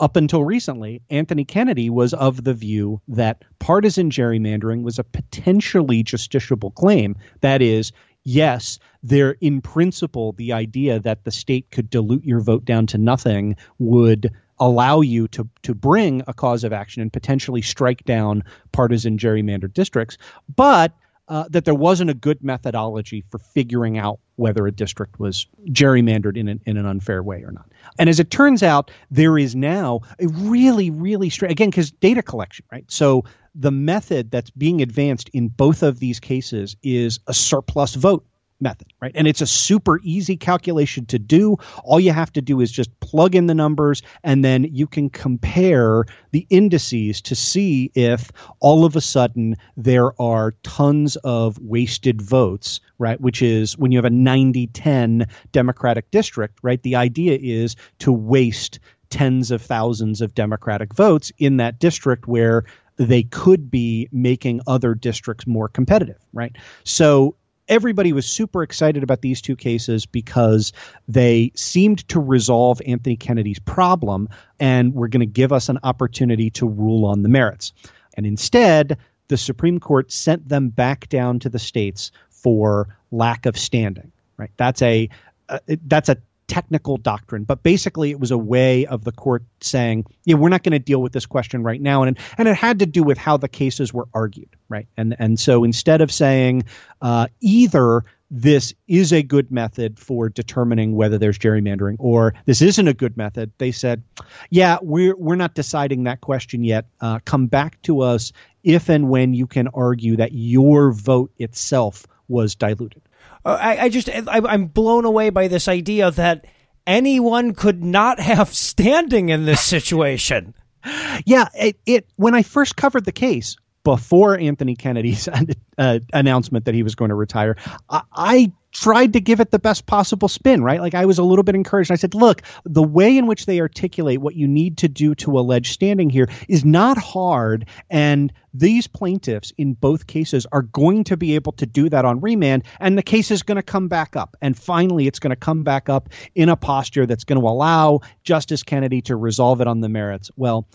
[0.00, 6.02] up until recently, Anthony Kennedy was of the view that partisan gerrymandering was a potentially
[6.02, 7.16] justiciable claim.
[7.42, 7.92] That is,
[8.24, 12.98] yes, there in principle the idea that the state could dilute your vote down to
[12.98, 18.42] nothing would allow you to to bring a cause of action and potentially strike down
[18.72, 20.16] partisan gerrymandered districts,
[20.56, 20.92] but
[21.28, 26.36] uh, that there wasn't a good methodology for figuring out whether a district was gerrymandered
[26.36, 27.70] in an, in an unfair way or not.
[27.98, 32.22] And as it turns out, there is now a really, really straight, again, because data
[32.22, 32.84] collection, right?
[32.88, 38.26] So the method that's being advanced in both of these cases is a surplus vote
[38.60, 39.12] method, right?
[39.14, 41.56] And it's a super easy calculation to do.
[41.84, 45.10] All you have to do is just plug in the numbers and then you can
[45.10, 48.30] compare the indices to see if
[48.60, 53.20] all of a sudden there are tons of wasted votes, right?
[53.20, 56.82] Which is when you have a 90 10 Democratic district, right?
[56.82, 58.78] The idea is to waste
[59.10, 62.64] tens of thousands of Democratic votes in that district where
[62.96, 66.56] they could be making other districts more competitive, right?
[66.84, 67.36] So
[67.68, 70.72] everybody was super excited about these two cases because
[71.08, 74.28] they seemed to resolve Anthony Kennedy's problem
[74.60, 77.72] and were going to give us an opportunity to rule on the merits.
[78.16, 78.98] And instead,
[79.28, 84.12] the Supreme Court sent them back down to the states for lack of standing.
[84.36, 84.50] Right?
[84.56, 85.08] That's a
[85.48, 86.16] uh, that's a
[86.46, 90.62] technical doctrine, but basically it was a way of the court saying, yeah, we're not
[90.62, 92.02] going to deal with this question right now.
[92.02, 94.86] And, and it had to do with how the cases were argued, right?
[94.96, 96.64] And, and so instead of saying
[97.00, 102.88] uh, either this is a good method for determining whether there's gerrymandering or this isn't
[102.88, 103.52] a good method.
[103.58, 104.02] They said,
[104.50, 106.86] yeah, we're, we're not deciding that question yet.
[107.00, 108.32] Uh, come back to us
[108.64, 113.02] if and when you can argue that your vote itself was diluted.
[113.44, 116.46] I, I just, I, I'm blown away by this idea that
[116.86, 120.54] anyone could not have standing in this situation.
[121.26, 125.28] yeah, it, it when I first covered the case, before Anthony Kennedy's
[125.78, 127.56] uh, announcement that he was going to retire,
[127.88, 130.80] I, I, tried to give it the best possible spin, right?
[130.80, 131.92] Like I was a little bit encouraged.
[131.92, 135.38] I said, look, the way in which they articulate what you need to do to
[135.38, 137.66] allege standing here is not hard.
[137.88, 142.20] And these plaintiffs in both cases are going to be able to do that on
[142.20, 142.64] remand.
[142.80, 144.36] And the case is going to come back up.
[144.42, 148.00] And finally, it's going to come back up in a posture that's going to allow
[148.24, 150.30] Justice Kennedy to resolve it on the merits.
[150.36, 150.66] Well,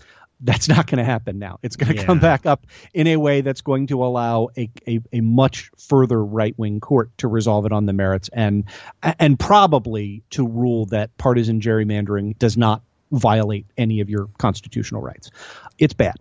[0.41, 1.59] that's not going to happen now.
[1.63, 2.05] It's going to yeah.
[2.05, 6.23] come back up in a way that's going to allow a, a, a much further
[6.23, 8.63] right wing court to resolve it on the merits and
[9.03, 12.81] and probably to rule that partisan gerrymandering does not
[13.11, 15.29] violate any of your constitutional rights.
[15.77, 16.15] It's bad.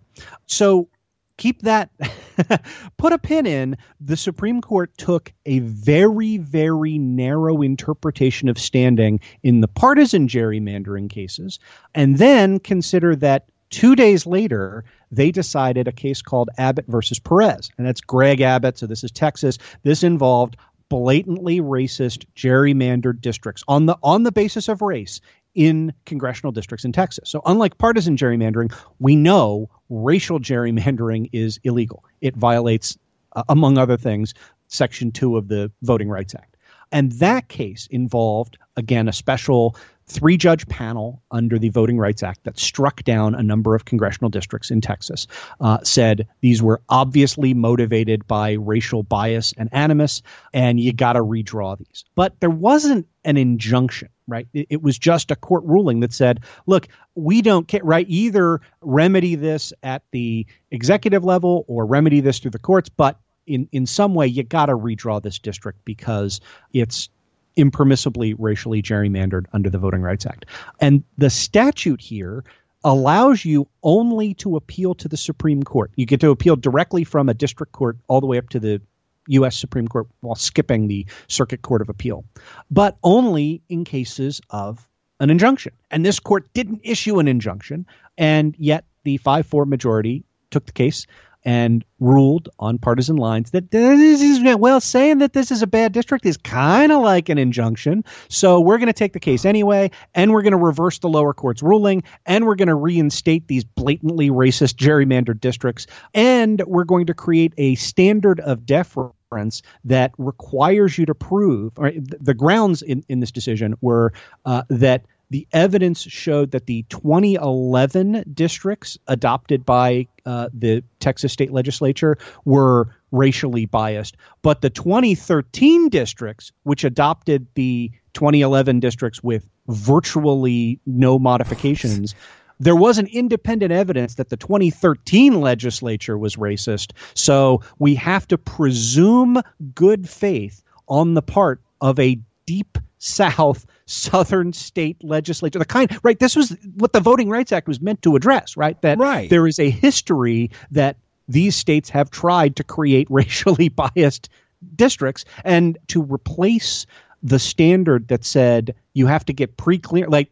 [0.47, 0.89] So
[1.37, 1.89] keep that
[2.97, 9.21] put a pin in the supreme court took a very very narrow interpretation of standing
[9.41, 11.57] in the partisan gerrymandering cases
[11.95, 17.69] and then consider that Two days later, they decided a case called Abbott versus Perez,
[17.77, 18.77] and that's Greg Abbott.
[18.77, 19.57] So this is Texas.
[19.83, 20.57] This involved
[20.89, 25.21] blatantly racist gerrymandered districts on the on the basis of race
[25.53, 27.29] in congressional districts in Texas.
[27.29, 32.03] So unlike partisan gerrymandering, we know racial gerrymandering is illegal.
[32.21, 32.97] It violates,
[33.35, 34.33] uh, among other things,
[34.67, 36.55] Section Two of the Voting Rights Act.
[36.91, 39.75] And that case involved, again, a special
[40.09, 44.29] three judge panel under the Voting Rights Act that struck down a number of congressional
[44.29, 45.27] districts in Texas
[45.61, 50.21] uh, said these were obviously motivated by racial bias and animus,
[50.53, 52.03] and you got to redraw these.
[52.15, 54.47] But there wasn't an injunction, right?
[54.53, 58.05] It, was just a court ruling that said, look, we don't care, right?
[58.09, 63.67] Either remedy this at the executive level or remedy this through the courts, but in,
[63.71, 66.39] in some way, you got to redraw this district because
[66.71, 67.09] it's
[67.57, 70.45] impermissibly racially gerrymandered under the Voting Rights Act.
[70.79, 72.43] And the statute here
[72.83, 75.91] allows you only to appeal to the Supreme Court.
[75.95, 78.81] You get to appeal directly from a district court all the way up to the
[79.27, 79.57] U.S.
[79.57, 82.25] Supreme Court while skipping the Circuit Court of Appeal,
[82.71, 84.87] but only in cases of
[85.19, 85.73] an injunction.
[85.91, 87.85] And this court didn't issue an injunction,
[88.17, 91.05] and yet the 5 4 majority took the case
[91.45, 95.91] and ruled on partisan lines that this is well saying that this is a bad
[95.91, 98.03] district is kind of like an injunction.
[98.27, 101.33] So we're going to take the case anyway and we're going to reverse the lower
[101.33, 107.05] court's ruling and we're going to reinstate these blatantly racist gerrymandered districts and we're going
[107.05, 113.19] to create a standard of deference that requires you to prove the grounds in, in
[113.19, 114.11] this decision were
[114.45, 121.51] uh, that the evidence showed that the 2011 districts adopted by uh, the Texas state
[121.51, 130.79] legislature were racially biased, but the 2013 districts, which adopted the 2011 districts with virtually
[130.85, 132.15] no modifications,
[132.59, 136.91] there was an independent evidence that the 2013 legislature was racist.
[137.13, 139.41] So we have to presume
[139.73, 142.19] good faith on the part of a
[142.49, 145.59] deep South southern state legislature.
[145.59, 146.17] The kind right.
[146.17, 148.57] This was what the Voting Rights Act was meant to address.
[148.57, 148.81] Right.
[148.81, 149.29] That right.
[149.29, 150.97] there is a history that
[151.27, 154.29] these states have tried to create racially biased
[154.75, 156.87] districts and to replace
[157.21, 160.31] the standard that said you have to get pre-clear like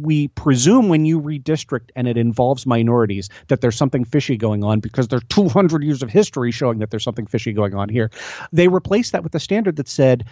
[0.00, 4.80] we presume when you redistrict and it involves minorities that there's something fishy going on
[4.80, 8.10] because there's 200 years of history showing that there's something fishy going on here
[8.52, 10.24] they replaced that with a standard that said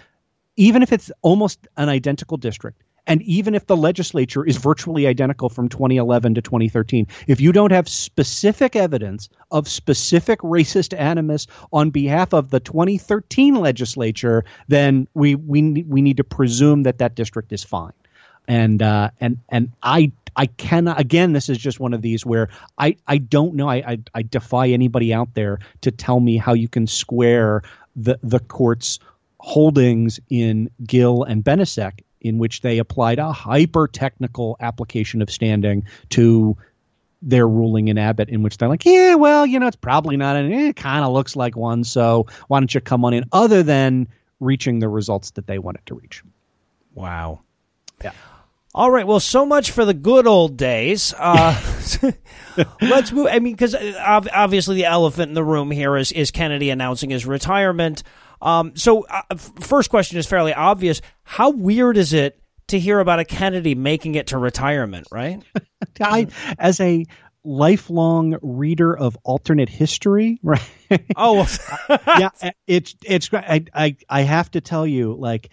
[0.56, 5.48] even if it's almost an identical district, and even if the legislature is virtually identical
[5.48, 11.90] from 2011 to 2013, if you don't have specific evidence of specific racist animus on
[11.90, 17.52] behalf of the 2013 legislature, then we we we need to presume that that district
[17.52, 17.92] is fine.
[18.48, 21.32] And uh, and and I I cannot again.
[21.32, 22.48] This is just one of these where
[22.78, 23.68] I I don't know.
[23.68, 27.62] I I, I defy anybody out there to tell me how you can square
[27.94, 28.98] the the court's
[29.46, 35.84] holdings in Gill and Benisek in which they applied a hyper technical application of standing
[36.10, 36.56] to
[37.22, 40.34] their ruling in Abbott, in which they're like, yeah, well, you know, it's probably not
[40.34, 43.24] an, it kind of looks like one, so why don't you come on in?
[43.30, 44.08] Other than
[44.40, 46.24] reaching the results that they wanted to reach.
[46.92, 47.42] Wow.
[48.02, 48.10] Yeah.
[48.74, 49.06] All right.
[49.06, 51.14] Well, so much for the good old days.
[51.16, 51.58] Uh,
[52.82, 53.28] let's move.
[53.30, 57.10] I mean, because uh, obviously the elephant in the room here is is Kennedy announcing
[57.10, 58.02] his retirement.
[58.46, 61.00] Um, so, uh, first question is fairly obvious.
[61.24, 65.08] How weird is it to hear about a Kennedy making it to retirement?
[65.10, 65.42] Right?
[66.00, 67.04] I, as a
[67.42, 70.62] lifelong reader of alternate history, right?
[71.16, 71.44] Oh,
[72.06, 72.30] yeah,
[72.68, 75.50] it's it's I, I I have to tell you, like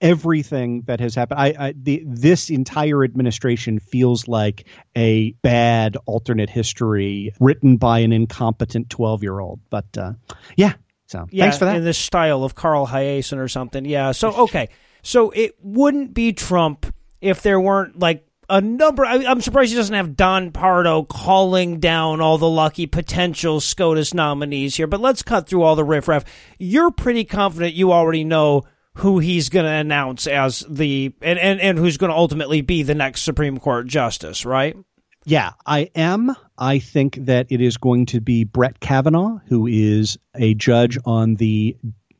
[0.00, 6.48] everything that has happened, I, I the this entire administration feels like a bad alternate
[6.48, 9.60] history written by an incompetent twelve year old.
[9.68, 10.12] But uh,
[10.56, 10.72] yeah,
[11.06, 11.76] so yeah, thanks for that.
[11.76, 13.84] in the style of Carl Hiaasen or something.
[13.84, 14.12] Yeah.
[14.12, 14.68] So okay,
[15.02, 16.86] so it wouldn't be Trump
[17.20, 19.04] if there weren't like a number.
[19.04, 24.14] I, I'm surprised he doesn't have Don Pardo calling down all the lucky potential SCOTUS
[24.14, 24.86] nominees here.
[24.86, 26.24] But let's cut through all the riffraff.
[26.58, 28.62] You're pretty confident you already know
[28.96, 32.82] who he's going to announce as the and, and, and who's going to ultimately be
[32.82, 34.76] the next Supreme Court justice, right?
[35.24, 36.34] Yeah, I am.
[36.58, 41.34] I think that it is going to be Brett Kavanaugh, who is a judge on
[41.36, 41.76] the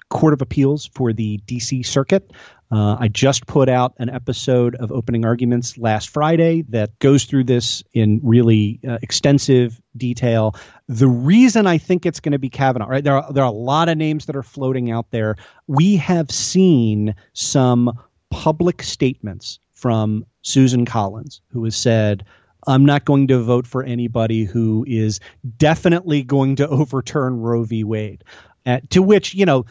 [0.09, 1.83] Court of Appeals for the D.C.
[1.83, 2.33] Circuit.
[2.71, 7.45] Uh, I just put out an episode of Opening Arguments last Friday that goes through
[7.45, 10.57] this in really uh, extensive detail.
[10.89, 13.05] The reason I think it's going to be Kavanaugh, right?
[13.05, 15.37] There are, there are a lot of names that are floating out there.
[15.69, 17.93] We have seen some
[18.31, 22.25] public statements from Susan Collins, who has said,
[22.67, 25.21] I'm not going to vote for anybody who is
[25.57, 27.85] definitely going to overturn Roe v.
[27.85, 28.25] Wade.
[28.65, 29.65] Uh, to which, you know,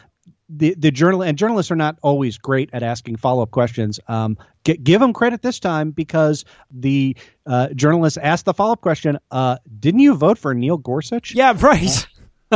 [0.47, 3.99] the the journal and journalists are not always great at asking follow up questions.
[4.07, 8.81] Um, g- give them credit this time because the uh, journalist asked the follow up
[8.81, 9.17] question.
[9.31, 11.33] Uh, didn't you vote for Neil Gorsuch?
[11.33, 12.07] Yeah, right.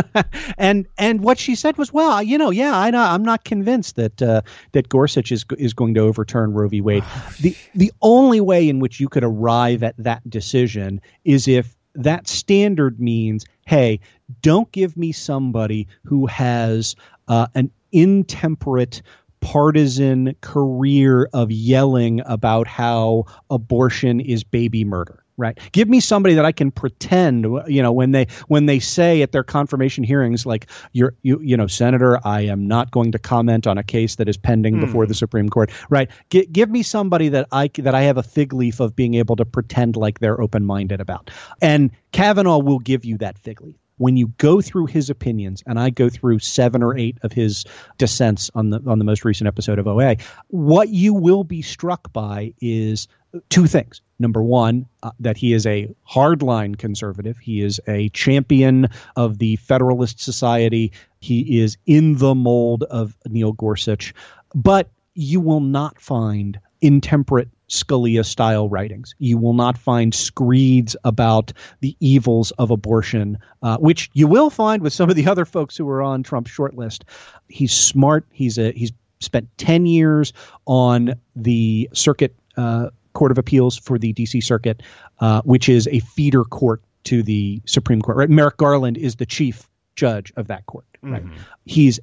[0.57, 3.95] and and what she said was, well, you know, yeah, I know, I'm not convinced
[3.95, 4.41] that uh,
[4.73, 6.81] that Gorsuch is is going to overturn Roe v.
[6.81, 7.03] Wade.
[7.41, 12.27] the the only way in which you could arrive at that decision is if that
[12.27, 13.99] standard means, hey,
[14.41, 16.95] don't give me somebody who has
[17.27, 19.01] uh, an intemperate
[19.41, 25.57] partisan career of yelling about how abortion is baby murder right?
[25.71, 29.31] Give me somebody that i can pretend you know when they when they say at
[29.31, 33.65] their confirmation hearings like you're you you know senator i am not going to comment
[33.65, 34.81] on a case that is pending Hmm.
[34.81, 36.09] before the supreme court right?
[36.29, 39.35] G- give me somebody that i that i have a fig leaf of being able
[39.37, 41.31] to pretend like they're open minded about.
[41.61, 43.77] And kavanaugh will give you that fig leaf.
[43.97, 47.65] When you go through his opinions, and I go through seven or eight of his
[47.97, 50.15] dissents on the on the most recent episode of OA,
[50.47, 53.07] what you will be struck by is
[53.49, 54.01] two things.
[54.19, 57.37] Number one, uh, that he is a hardline conservative.
[57.37, 60.91] He is a champion of the Federalist Society.
[61.19, 64.13] He is in the mold of Neil Gorsuch,
[64.53, 69.13] but you will not find intemperate Scalia style writings.
[69.19, 74.81] You will not find screeds about the evils of abortion, uh, which you will find
[74.81, 77.03] with some of the other folks who are on Trump's shortlist.
[77.47, 78.25] He's smart.
[78.31, 80.33] He's a he's spent ten years
[80.65, 82.89] on the circuit uh,
[83.19, 84.39] court of appeals for the D.C.
[84.39, 84.81] Circuit,
[85.19, 88.15] uh, which is a feeder court to the Supreme Court.
[88.15, 90.85] Right, Merrick Garland is the chief judge of that court.
[91.01, 91.23] Right,
[91.65, 91.99] he's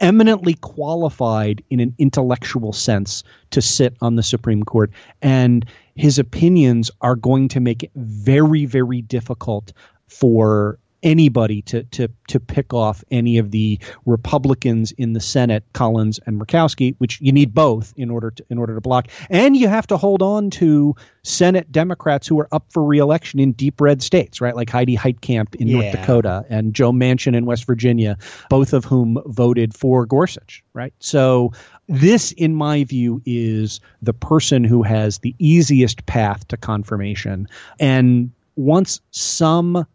[0.00, 4.90] eminently qualified in an intellectual sense to sit on the Supreme Court.
[5.22, 5.64] And
[5.96, 9.72] his opinions are going to make it very, very difficult
[10.06, 16.20] for anybody to to to pick off any of the Republicans in the Senate, Collins
[16.26, 19.08] and Murkowski, which you need both in order to in order to block.
[19.30, 23.52] And you have to hold on to Senate Democrats who are up for reelection in
[23.52, 24.56] deep red states, right?
[24.56, 28.16] Like Heidi Heitkamp in North Dakota and Joe Manchin in West Virginia,
[28.48, 30.94] both of whom voted for Gorsuch, right?
[31.00, 31.52] So
[31.88, 37.48] this, in my view, is the person who has the easiest path to confirmation.
[37.78, 39.86] And once some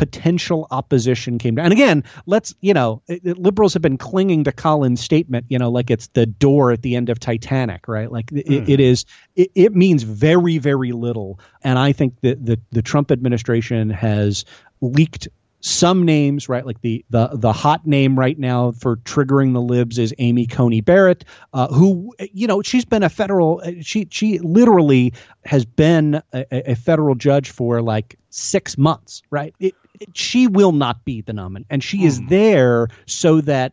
[0.00, 1.66] potential opposition came down.
[1.66, 5.58] And again, let's, you know, it- it- liberals have been clinging to Collins' statement, you
[5.58, 8.10] know, like it's the door at the end of Titanic, right?
[8.10, 9.04] Like it, it is,
[9.36, 11.38] it, means very, very little.
[11.62, 14.46] And I think that the, the Trump administration has
[14.80, 15.28] leaked
[15.60, 16.64] some names, right?
[16.64, 20.80] Like the the the hot name right now for triggering the libs is Amy Coney
[20.80, 25.12] Barrett, uh, who you know she's been a federal she she literally
[25.44, 29.54] has been a, a federal judge for like six months, right?
[29.60, 29.74] It,
[30.14, 33.72] she will not be the nominee, and she is there so that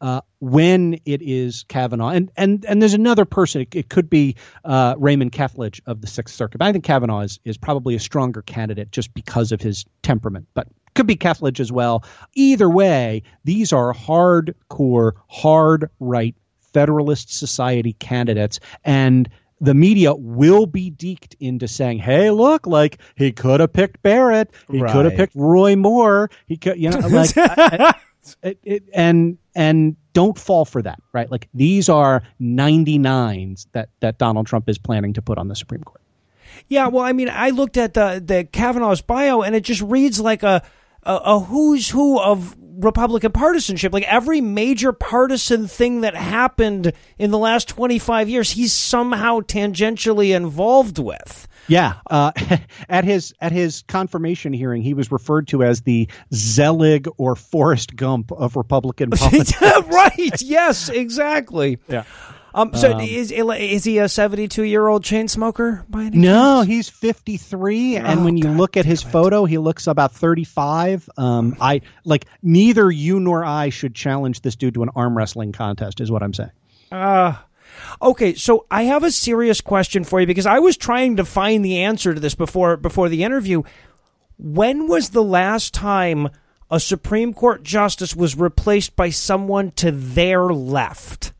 [0.00, 3.62] uh, when it is Kavanaugh, and and and there's another person.
[3.62, 6.58] It, it could be uh, Raymond Kethledge of the Sixth Circuit.
[6.58, 10.46] But I think Kavanaugh is is probably a stronger candidate just because of his temperament,
[10.52, 12.04] but could be Kethledge as well.
[12.34, 16.34] Either way, these are hardcore, hard right
[16.72, 19.28] Federalist Society candidates, and
[19.64, 24.50] the media will be deked into saying, "Hey, look, like he could have picked Barrett,
[24.70, 27.94] he could have picked Roy Moore, he could, you know, like." I- I-
[28.42, 31.30] It, it, and and don't fall for that, right?
[31.30, 35.82] Like these are 99s that that Donald Trump is planning to put on the Supreme
[35.82, 36.00] Court.
[36.68, 40.20] Yeah, well, I mean, I looked at the the Kavanaugh's bio, and it just reads
[40.20, 40.62] like a
[41.04, 43.92] a, a who's who of Republican partisanship.
[43.92, 49.40] Like every major partisan thing that happened in the last twenty five years, he's somehow
[49.40, 51.48] tangentially involved with.
[51.66, 52.32] Yeah, uh,
[52.88, 57.96] at his at his confirmation hearing, he was referred to as the Zelig or Forrest
[57.96, 59.60] Gump of Republican politics.
[59.86, 60.42] right?
[60.42, 61.78] Yes, exactly.
[61.88, 62.04] Yeah.
[62.54, 66.18] Um, so um, is is he a seventy two year old chain smoker by any
[66.18, 66.68] No, chance?
[66.68, 69.08] he's fifty three, and Oh, when you God look at his it.
[69.08, 71.08] photo, he looks about thirty five.
[71.16, 75.50] Um, I like neither you nor I should challenge this dude to an arm wrestling
[75.50, 76.52] contest, is what I'm saying.
[76.92, 77.34] Uh,
[78.00, 81.64] okay, so I have a serious question for you because I was trying to find
[81.64, 83.64] the answer to this before before the interview.
[84.38, 86.28] When was the last time
[86.70, 91.32] a Supreme Court justice was replaced by someone to their left?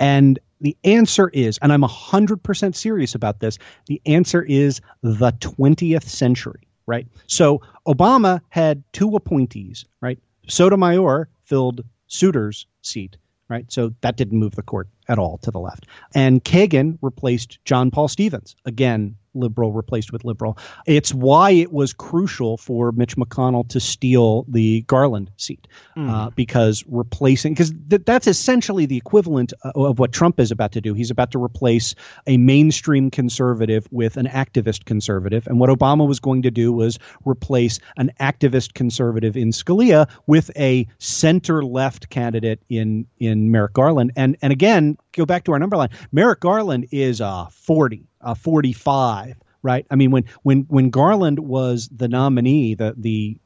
[0.00, 6.04] And the answer is, and I'm 100% serious about this, the answer is the 20th
[6.04, 7.06] century, right?
[7.26, 10.18] So Obama had two appointees, right?
[10.48, 13.16] Sotomayor filled Souter's seat,
[13.48, 13.70] right?
[13.70, 15.86] So that didn't move the court at all to the left.
[16.14, 20.58] And Kagan replaced John Paul Stevens, again, liberal replaced with liberal.
[20.86, 26.84] It's why it was crucial for Mitch McConnell to steal the Garland seat uh, because
[26.88, 30.94] replacing because th- that's essentially the equivalent uh, of what Trump is about to do.
[30.94, 31.94] He's about to replace
[32.26, 36.98] a mainstream conservative with an activist conservative, and what Obama was going to do was
[37.24, 44.12] replace an activist conservative in Scalia with a center left candidate in in Merrick Garland.
[44.16, 45.90] And and again, go back to our number line.
[46.12, 49.36] Merrick Garland is a forty, a forty five.
[49.62, 49.86] Right.
[49.90, 53.38] I mean, when when when Garland was the nominee, the the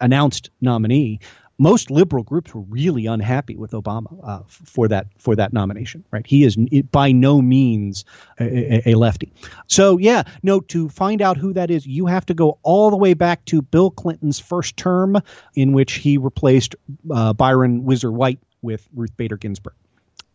[0.00, 1.20] announced nominee,
[1.58, 6.02] most liberal groups were really unhappy with Obama uh, for that for that nomination.
[6.10, 6.56] Right, he is
[6.90, 8.06] by no means
[8.40, 9.34] a, a, a lefty.
[9.66, 10.60] So yeah, no.
[10.60, 13.60] To find out who that is, you have to go all the way back to
[13.60, 15.18] Bill Clinton's first term,
[15.54, 16.74] in which he replaced
[17.10, 19.74] uh, Byron Whizzer White with Ruth Bader Ginsburg.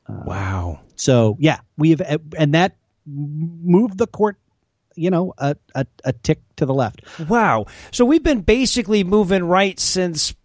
[0.08, 0.82] Wow.
[0.96, 4.38] So yeah, we have, and that moved the court,
[4.96, 7.02] you know, a, a, a tick to the left.
[7.30, 7.66] Wow.
[7.92, 10.36] So we've been basically moving right since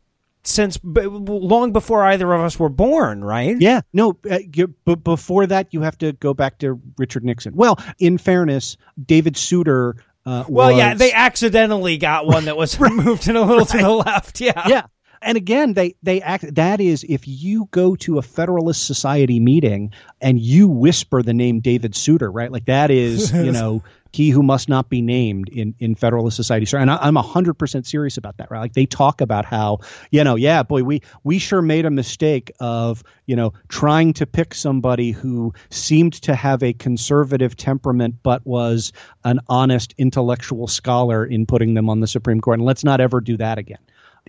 [0.43, 3.57] since b- long before either of us were born, right?
[3.61, 7.55] Yeah, no, uh, you, but before that, you have to go back to Richard Nixon.
[7.55, 9.97] Well, in fairness, David Souter.
[10.25, 13.91] Uh, Well, yeah, they accidentally got one that was moved in a little to the
[13.91, 14.41] left.
[14.41, 14.67] Yeah.
[14.67, 14.83] yeah.
[15.23, 16.55] And again, they they act.
[16.55, 21.61] That is, if you go to a Federalist Society meeting and you whisper the name
[21.61, 22.51] David Souter, right?
[22.51, 26.65] Like that is, you know, he who must not be named in in Federalist Society.
[26.65, 28.61] So, and I, I'm hundred percent serious about that, right?
[28.61, 32.51] Like they talk about how, you know, yeah, boy, we we sure made a mistake
[32.59, 38.47] of, you know, trying to pick somebody who seemed to have a conservative temperament but
[38.47, 38.93] was
[39.25, 42.59] an honest intellectual scholar in putting them on the Supreme Court.
[42.59, 43.79] And let's not ever do that again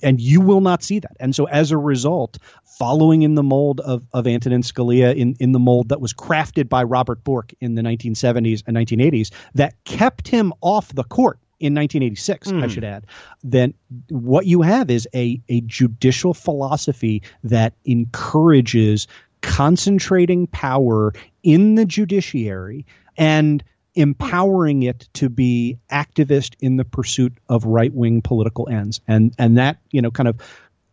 [0.02, 1.16] and you will not see that.
[1.20, 5.52] And so, as a result, following in the mold of, of Antonin Scalia, in, in
[5.52, 10.28] the mold that was crafted by Robert Bork in the 1970s and 1980s, that kept
[10.28, 12.68] him off the court in 1986, I hmm.
[12.68, 13.06] should add,
[13.44, 13.76] then
[14.10, 19.08] what you have is a, a judicial philosophy that encourages
[19.42, 21.14] concentrating power
[21.44, 22.86] in the judiciary
[23.18, 23.64] and
[23.96, 29.02] empowering it to be activist in the pursuit of right-wing political ends.
[29.08, 30.40] And and that you know kind of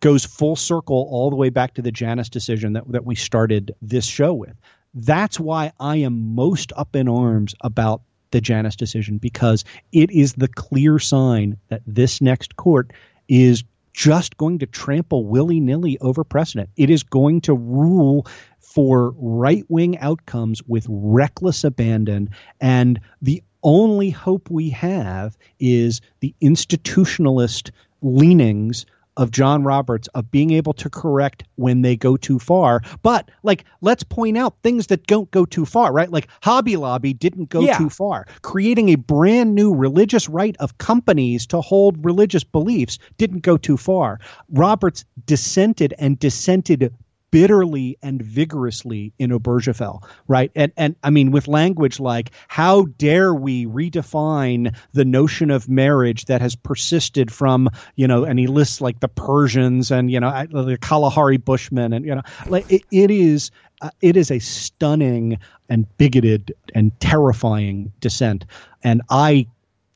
[0.00, 3.74] goes full circle all the way back to the Janus decision that that we started
[3.82, 4.54] this show with.
[4.94, 10.34] That's why I am most up in arms about the Janus decision because it is
[10.34, 12.92] the clear sign that this next court
[13.28, 13.64] is
[13.98, 16.70] just going to trample willy nilly over precedent.
[16.76, 18.28] It is going to rule
[18.60, 22.30] for right wing outcomes with reckless abandon.
[22.60, 28.86] And the only hope we have is the institutionalist leanings
[29.18, 32.80] of John Roberts of being able to correct when they go too far.
[33.02, 36.10] But like, let's point out things that don't go too far, right?
[36.10, 37.76] Like Hobby Lobby didn't go Yeah.
[37.76, 38.26] too far.
[38.42, 43.76] Creating a brand new religious right of companies to hold religious beliefs didn't go too
[43.76, 44.20] far.
[44.50, 46.94] Roberts dissented and dissented
[47.30, 50.50] bitterly and vigorously in Obergefell, right?
[50.54, 56.26] And and I mean with language like how dare we redefine the notion of marriage
[56.26, 60.46] that has persisted from, you know, and he lists like the Persians and you know
[60.50, 63.50] the Kalahari Bushmen and you know like it, it is
[63.80, 68.44] uh, it is a stunning and bigoted and terrifying dissent
[68.82, 69.46] and I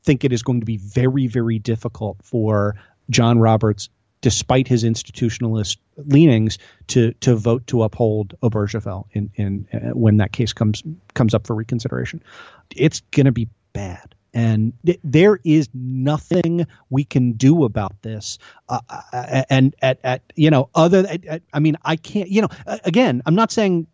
[0.03, 2.75] think it is going to be very very difficult for
[3.09, 3.89] John Roberts
[4.23, 6.57] despite his institutionalist leanings,
[6.87, 10.81] to to vote to uphold Obergefell in in uh, when that case comes
[11.13, 12.23] comes up for reconsideration.
[12.75, 14.15] It's going to be bad.
[14.33, 18.39] And th- there is nothing we can do about this.
[18.67, 22.29] Uh, uh and at, at you know other, at, I mean, I can't.
[22.29, 23.87] You know, again, I'm not saying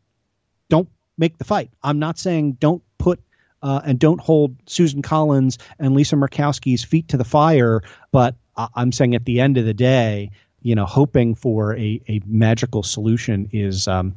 [0.69, 1.71] don't make the fight.
[1.83, 3.19] I'm not saying don't put
[3.61, 7.81] uh, and don't hold Susan Collins and Lisa Murkowski's feet to the fire.
[8.11, 8.35] But
[8.75, 10.31] I'm saying at the end of the day,
[10.61, 14.15] you know, hoping for a, a magical solution is, um,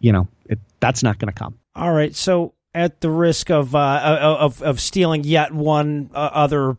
[0.00, 1.58] you know, it, that's not going to come.
[1.74, 2.14] All right.
[2.14, 6.76] So at the risk of uh, of of stealing yet one uh, other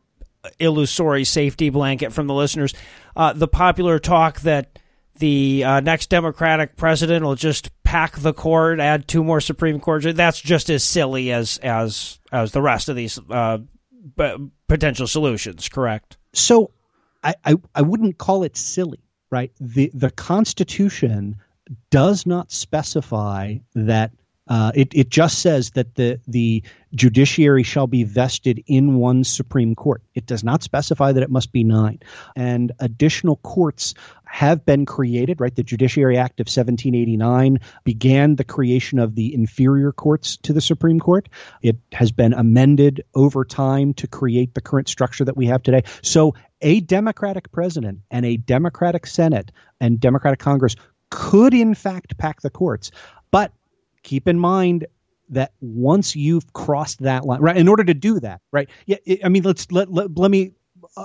[0.60, 2.74] illusory safety blanket from the listeners,
[3.16, 4.80] uh, the popular talk that
[5.18, 10.16] the uh, next Democratic president will just pack the court, add two more Supreme Court.
[10.16, 13.60] That's just as silly as as as the rest of these uh,
[14.68, 15.70] potential solutions.
[15.70, 16.18] Correct.
[16.34, 16.72] So,
[17.24, 19.00] I, I wouldn't call it silly,
[19.30, 19.52] right?
[19.60, 21.38] the The Constitution
[21.90, 24.12] does not specify that
[24.50, 26.64] uh, it, it just says that the the
[26.96, 30.02] judiciary shall be vested in one Supreme Court.
[30.16, 32.00] It does not specify that it must be nine.
[32.36, 33.94] And additional courts
[34.26, 35.56] have been created, right?
[35.56, 41.00] The Judiciary Act of 1789 began the creation of the inferior courts to the Supreme
[41.00, 41.30] Court.
[41.62, 45.84] It has been amended over time to create the current structure that we have today.
[46.02, 50.76] So a Democratic president and a Democratic Senate and Democratic Congress
[51.10, 52.92] could, in fact, pack the courts.
[53.32, 53.52] But
[54.04, 54.86] keep in mind
[55.30, 57.58] that once you've crossed that line, right?
[57.58, 58.70] In order to do that, right?
[58.86, 60.54] Yeah, I mean, let's let, let, let me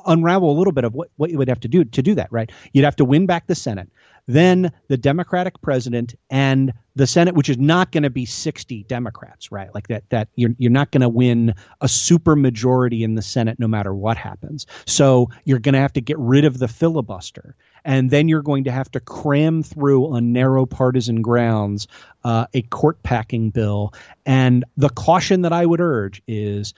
[0.07, 2.31] unravel a little bit of what, what you would have to do to do that,
[2.33, 2.51] right?
[2.73, 3.89] You'd have to win back the Senate
[4.27, 9.53] then the Democratic president and the Senate, which is not going to be 60 Democrats,
[9.53, 9.75] right?
[9.75, 13.59] Like that, that you're, you're not going to win a super majority in the Senate
[13.59, 14.67] no matter what happens.
[14.87, 17.55] So you're going to have to get rid of the filibuster.
[17.85, 21.87] And then you're going to have to cram through on narrow partisan grounds
[22.23, 23.93] uh, a court packing bill.
[24.25, 26.73] And the caution that I would urge is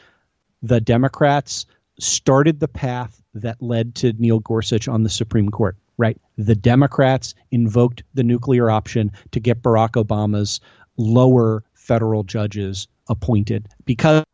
[0.62, 1.66] the Democrats
[1.98, 6.20] started the path that led to Neil Gorsuch on the Supreme Court right?
[6.36, 10.60] The Democrats invoked the nuclear option to get Barack Obama's
[10.96, 14.24] lower federal judges appointed because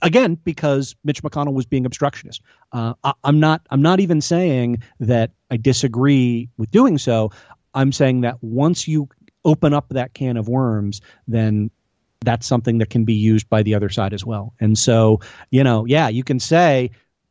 [0.00, 2.40] again because Mitch McConnell was being obstructionist.
[2.72, 7.32] Uh, I, am not I'm not even saying that I disagree with doing so.
[7.74, 9.08] I'm saying that once you
[9.44, 11.70] open up that can of worms, then
[12.24, 14.54] that's something that can be used by the other side as well.
[14.60, 16.90] And so, you know, yeah, you can say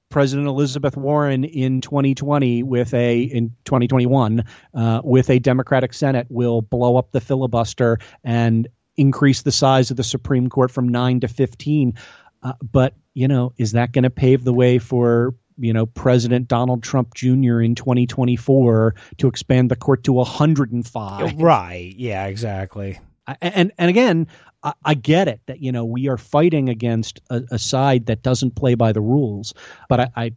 [0.09, 6.61] President Elizabeth Warren in 2020 with a in 2021 uh, with a Democratic Senate will
[6.61, 11.27] blow up the filibuster and increase the size of the Supreme Court from nine to
[11.27, 11.95] 15.
[12.43, 16.47] Uh, but you know, is that going to pave the way for you know President
[16.47, 17.61] Donald Trump Jr.
[17.61, 21.41] in 2024 to expand the court to 105?
[21.41, 21.93] Right.
[21.97, 22.27] Yeah.
[22.27, 22.99] Exactly.
[23.41, 24.27] And and again,
[24.63, 28.21] I, I, get it that you know we are fighting against a, a side that
[28.21, 29.53] doesn't play by the rules,
[29.89, 30.33] but I, I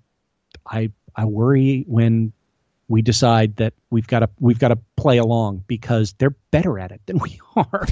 [0.67, 2.33] I I worry when
[2.89, 6.91] we decide that we've got to we've got to play along because they're better at
[6.91, 7.87] it than we are.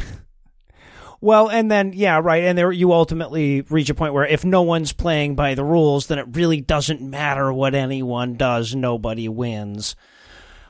[1.21, 4.63] Well, and then yeah, right, and there you ultimately reach a point where if no
[4.63, 9.97] one's playing by the rules, then it really doesn't matter what anyone does; nobody wins.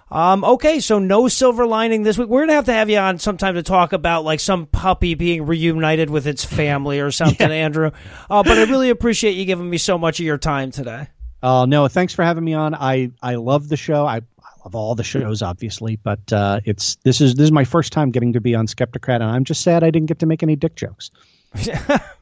[0.09, 2.29] Um, okay, so no silver lining this week.
[2.29, 5.47] We're gonna have to have you on sometime to talk about like some puppy being
[5.47, 7.57] reunited with its family or something, yeah.
[7.57, 7.91] Andrew.
[8.31, 11.09] Uh, but I really appreciate you giving me so much of your time today.
[11.43, 12.75] Oh uh, no, thanks for having me on.
[12.75, 14.07] I I love the show.
[14.07, 17.65] I, I love all the shows, obviously, but uh, it's this is this is my
[17.65, 20.27] first time getting to be on Skepticrat, and I'm just sad I didn't get to
[20.27, 21.11] make any dick jokes.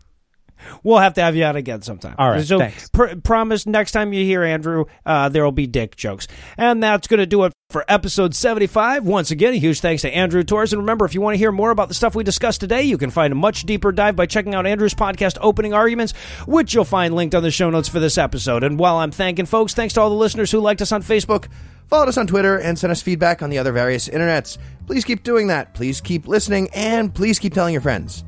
[0.82, 2.14] We'll have to have you out again sometime.
[2.18, 2.44] All right.
[2.44, 2.88] So thanks.
[2.90, 6.28] Pr- promise next time you hear Andrew, uh, there will be dick jokes.
[6.56, 9.04] And that's going to do it for episode 75.
[9.04, 10.72] Once again, a huge thanks to Andrew Torrez.
[10.72, 12.98] And remember, if you want to hear more about the stuff we discussed today, you
[12.98, 16.12] can find a much deeper dive by checking out Andrew's podcast, Opening Arguments,
[16.46, 18.62] which you'll find linked on the show notes for this episode.
[18.62, 21.48] And while I'm thanking folks, thanks to all the listeners who liked us on Facebook.
[21.88, 24.56] Followed us on Twitter and sent us feedback on the other various internets.
[24.86, 25.74] Please keep doing that.
[25.74, 28.24] Please keep listening and please keep telling your friends.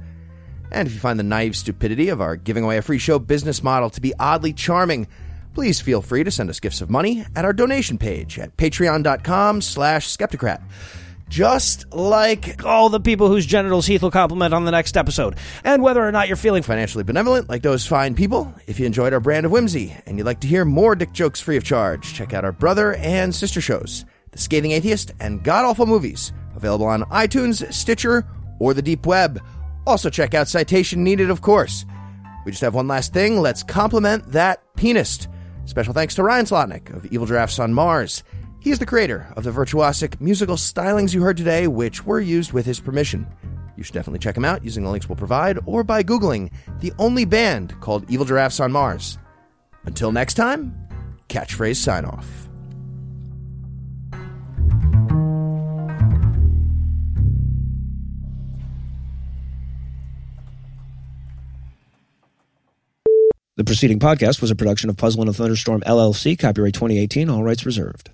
[0.71, 3.63] And if you find the naive stupidity of our giving away a free show business
[3.63, 5.09] model to be oddly charming,
[5.55, 9.63] please feel free to send us gifts of money at our donation page at patreon.com
[9.63, 10.63] slash skepticrat.
[11.29, 15.37] Just like all the people whose genitals Heath will compliment on the next episode.
[15.65, 19.13] And whether or not you're feeling financially benevolent like those fine people, if you enjoyed
[19.13, 22.15] our brand of whimsy and you'd like to hear more dick jokes free of charge,
[22.15, 26.87] check out our brother and sister shows, The Scathing Atheist and God Awful Movies, available
[26.87, 28.25] on iTunes, Stitcher,
[28.61, 29.41] or the deep web.
[29.87, 31.87] Also, check out Citation Needed, of course.
[32.45, 33.41] We just have one last thing.
[33.41, 35.29] Let's compliment that pianist.
[35.65, 38.23] Special thanks to Ryan Slotnick of Evil Giraffes on Mars.
[38.61, 42.53] He is the creator of the virtuosic musical stylings you heard today, which were used
[42.53, 43.27] with his permission.
[43.77, 46.93] You should definitely check him out using the links we'll provide or by Googling the
[46.99, 49.19] only band called Evil Giraffes on Mars.
[49.85, 50.75] Until next time,
[51.29, 52.46] catchphrase sign off.
[63.57, 67.43] The preceding podcast was a production of Puzzle in a Thunderstorm LLC, copyright 2018, all
[67.43, 68.11] rights reserved.